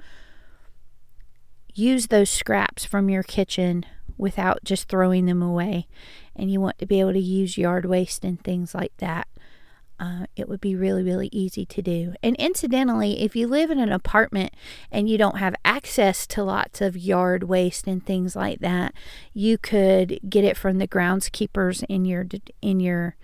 use 1.74 2.08
those 2.08 2.30
scraps 2.30 2.84
from 2.84 3.08
your 3.08 3.22
kitchen 3.22 3.84
without 4.16 4.64
just 4.64 4.88
throwing 4.88 5.26
them 5.26 5.42
away, 5.42 5.86
and 6.34 6.50
you 6.50 6.60
want 6.60 6.78
to 6.78 6.86
be 6.86 7.00
able 7.00 7.12
to 7.12 7.20
use 7.20 7.56
yard 7.56 7.84
waste 7.84 8.24
and 8.24 8.42
things 8.42 8.74
like 8.74 8.96
that, 8.98 9.28
uh, 10.04 10.26
it 10.36 10.48
would 10.48 10.60
be 10.60 10.76
really, 10.76 11.02
really 11.02 11.30
easy 11.32 11.64
to 11.64 11.80
do. 11.80 12.12
And 12.22 12.36
incidentally, 12.36 13.22
if 13.22 13.34
you 13.34 13.46
live 13.46 13.70
in 13.70 13.78
an 13.78 13.90
apartment 13.90 14.52
and 14.92 15.08
you 15.08 15.16
don't 15.16 15.38
have 15.38 15.54
access 15.64 16.26
to 16.26 16.44
lots 16.44 16.82
of 16.82 16.96
yard 16.96 17.44
waste 17.44 17.86
and 17.86 18.04
things 18.04 18.36
like 18.36 18.58
that, 18.58 18.92
you 19.32 19.56
could 19.56 20.18
get 20.28 20.44
it 20.44 20.58
from 20.58 20.76
the 20.76 20.88
groundskeepers 20.88 21.84
in 21.88 22.04
your 22.04 22.26
in 22.60 22.80
your 22.80 23.16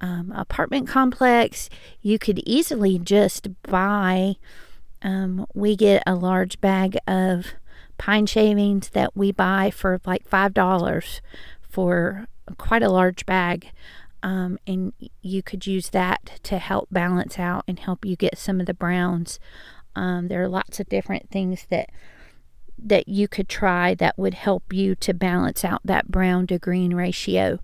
um, 0.00 0.32
apartment 0.36 0.86
complex. 0.86 1.68
You 2.00 2.18
could 2.18 2.38
easily 2.46 2.98
just 2.98 3.48
buy. 3.64 4.34
Um, 5.02 5.46
we 5.52 5.74
get 5.74 6.02
a 6.06 6.14
large 6.14 6.60
bag 6.60 6.96
of 7.08 7.46
pine 7.98 8.26
shavings 8.26 8.90
that 8.90 9.16
we 9.16 9.32
buy 9.32 9.70
for 9.70 10.00
like 10.06 10.28
five 10.28 10.54
dollars 10.54 11.20
for 11.68 12.26
quite 12.56 12.82
a 12.84 12.90
large 12.90 13.26
bag 13.26 13.72
um, 14.22 14.58
and 14.66 14.92
you 15.22 15.42
could 15.42 15.66
use 15.66 15.90
that 15.90 16.40
to 16.44 16.58
help 16.58 16.88
balance 16.90 17.38
out 17.38 17.64
and 17.66 17.78
help 17.78 18.04
you 18.04 18.16
get 18.16 18.38
some 18.38 18.60
of 18.60 18.66
the 18.66 18.74
browns. 18.74 19.38
Um, 19.96 20.28
there 20.28 20.42
are 20.42 20.48
lots 20.48 20.80
of 20.80 20.88
different 20.88 21.30
things 21.30 21.66
that 21.70 21.90
that 22.82 23.08
you 23.08 23.28
could 23.28 23.48
try 23.48 23.94
that 23.94 24.16
would 24.16 24.32
help 24.32 24.72
you 24.72 24.94
to 24.94 25.12
balance 25.12 25.64
out 25.64 25.82
that 25.84 26.08
brown 26.08 26.46
to 26.46 26.58
green 26.58 26.94
ratio 26.94 27.58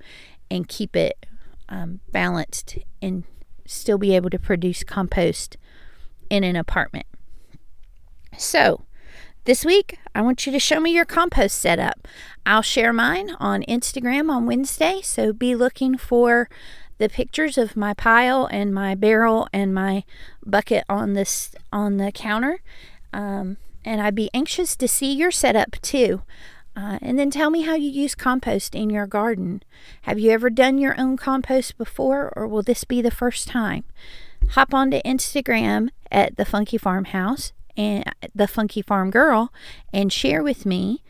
and 0.51 0.69
keep 0.69 0.95
it 0.95 1.25
um, 1.71 2.01
balanced 2.13 2.79
and 3.01 3.25
still 3.65 3.99
be 3.99 4.15
able 4.15 4.29
to 4.31 4.39
produce 4.39 4.85
compost 4.85 5.57
in 6.29 6.45
an 6.45 6.55
apartment. 6.55 7.07
So, 8.37 8.85
this 9.47 9.65
week, 9.65 9.99
I 10.13 10.23
want 10.23 10.45
you 10.45 10.51
to 10.51 10.59
show 10.59 10.81
me 10.81 10.93
your 10.93 11.05
compost 11.05 11.59
setup. 11.59 12.09
I'll 12.45 12.63
share 12.63 12.93
mine 12.93 13.31
on 13.39 13.63
Instagram 13.63 14.29
on 14.29 14.45
Wednesday, 14.45 15.01
so 15.03 15.33
be 15.33 15.55
looking 15.55 15.97
for 15.97 16.49
the 16.99 17.09
pictures 17.09 17.57
of 17.57 17.77
my 17.77 17.95
pile 17.95 18.47
and 18.47 18.75
my 18.75 18.97
barrel 18.97 19.49
and 19.53 19.73
my 19.73 20.03
bucket 20.45 20.83
on 20.89 21.13
this 21.13 21.55
on 21.73 21.97
the 21.97 22.11
counter. 22.11 22.61
Um, 23.13 23.57
and 23.85 24.03
I'd 24.03 24.17
be 24.17 24.31
anxious 24.35 24.75
to 24.77 24.89
see 24.89 25.13
your 25.13 25.31
setup 25.31 25.81
too. 25.81 26.23
Uh, 26.77 26.99
and 27.01 27.17
then 27.17 27.31
tell 27.31 27.51
me 27.51 27.63
how 27.63 27.77
you 27.77 27.89
use 27.89 28.17
compost 28.17 28.75
in 28.75 28.91
your 28.91 29.07
garden. 29.07 29.63
Have 30.03 30.19
you 30.19 30.33
ever 30.33 30.51
done 30.51 30.79
your 30.79 31.01
own 31.01 31.17
compost 31.17 31.79
before, 31.79 32.33
or 32.35 32.49
will 32.49 32.63
this 32.63 32.83
be 32.83 33.01
the 33.01 33.13
first 33.13 33.47
time? 33.47 33.85
Hop 34.51 34.75
onto 34.75 35.01
Instagram 35.03 35.91
at 36.11 36.37
the 36.37 36.45
Funky 36.45 36.79
Farmhouse 36.79 37.53
and 37.77 38.05
the 38.35 38.49
Funky 38.49 38.83
Farm 38.83 39.11
Girl 39.11 39.53
and 39.93 40.13
share 40.13 40.43
with 40.43 40.67
me 40.67 41.03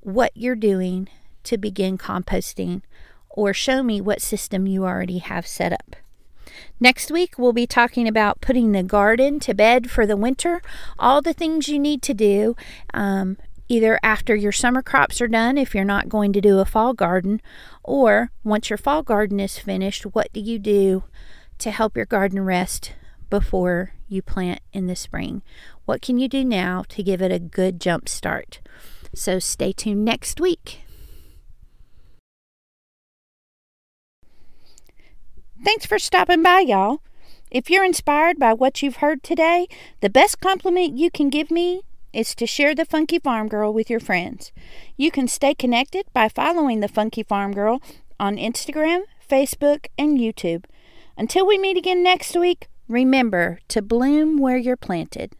what 0.00 0.32
you're 0.34 0.56
doing 0.56 1.08
to 1.44 1.56
begin 1.56 1.98
composting 1.98 2.82
or 3.28 3.54
show 3.54 3.82
me 3.82 4.00
what 4.00 4.20
system 4.20 4.66
you 4.66 4.84
already 4.84 5.18
have 5.18 5.46
set 5.46 5.72
up. 5.72 5.96
Next 6.78 7.10
week, 7.10 7.38
we'll 7.38 7.52
be 7.52 7.66
talking 7.66 8.06
about 8.06 8.40
putting 8.40 8.72
the 8.72 8.82
garden 8.82 9.40
to 9.40 9.54
bed 9.54 9.90
for 9.90 10.06
the 10.06 10.16
winter, 10.16 10.60
all 10.98 11.22
the 11.22 11.32
things 11.32 11.68
you 11.68 11.78
need 11.78 12.02
to 12.02 12.14
do, 12.14 12.56
um, 12.92 13.38
either 13.68 13.98
after 14.02 14.34
your 14.34 14.52
summer 14.52 14.82
crops 14.82 15.20
are 15.20 15.28
done, 15.28 15.56
if 15.56 15.74
you're 15.74 15.84
not 15.84 16.08
going 16.08 16.32
to 16.32 16.40
do 16.40 16.58
a 16.58 16.64
fall 16.64 16.92
garden, 16.92 17.40
or 17.82 18.30
once 18.44 18.68
your 18.68 18.76
fall 18.76 19.02
garden 19.02 19.40
is 19.40 19.58
finished, 19.58 20.04
what 20.14 20.32
do 20.32 20.40
you 20.40 20.58
do 20.58 21.04
to 21.58 21.70
help 21.70 21.96
your 21.96 22.06
garden 22.06 22.40
rest 22.44 22.92
before 23.32 23.94
you 24.08 24.20
plant 24.20 24.60
in 24.74 24.88
the 24.88 24.94
spring. 24.94 25.40
What 25.86 26.02
can 26.02 26.18
you 26.18 26.28
do 26.28 26.44
now 26.44 26.84
to 26.90 27.02
give 27.02 27.22
it 27.22 27.32
a 27.32 27.38
good 27.38 27.80
jump 27.80 28.06
start? 28.06 28.60
So 29.14 29.38
stay 29.38 29.72
tuned 29.72 30.04
next 30.04 30.38
week. 30.38 30.82
Thanks 35.64 35.86
for 35.86 35.98
stopping 35.98 36.42
by, 36.42 36.60
y'all. 36.60 37.00
If 37.50 37.70
you're 37.70 37.86
inspired 37.86 38.38
by 38.38 38.52
what 38.52 38.82
you've 38.82 38.96
heard 38.96 39.22
today, 39.22 39.66
the 40.02 40.10
best 40.10 40.38
compliment 40.38 40.98
you 40.98 41.10
can 41.10 41.30
give 41.30 41.50
me 41.50 41.80
is 42.12 42.34
to 42.34 42.46
share 42.46 42.74
the 42.74 42.84
Funky 42.84 43.18
Farm 43.18 43.48
Girl 43.48 43.72
with 43.72 43.88
your 43.88 44.00
friends. 44.00 44.52
You 44.98 45.10
can 45.10 45.26
stay 45.26 45.54
connected 45.54 46.04
by 46.12 46.28
following 46.28 46.80
the 46.80 46.88
Funky 46.88 47.22
Farm 47.22 47.52
Girl 47.52 47.80
on 48.20 48.36
Instagram, 48.36 49.04
Facebook, 49.26 49.86
and 49.96 50.18
YouTube. 50.18 50.66
Until 51.16 51.46
we 51.46 51.56
meet 51.56 51.78
again 51.78 52.02
next 52.02 52.36
week, 52.36 52.68
remember 52.92 53.58
to 53.68 53.80
bloom 53.80 54.36
where 54.36 54.58
you're 54.58 54.76
planted. 54.76 55.32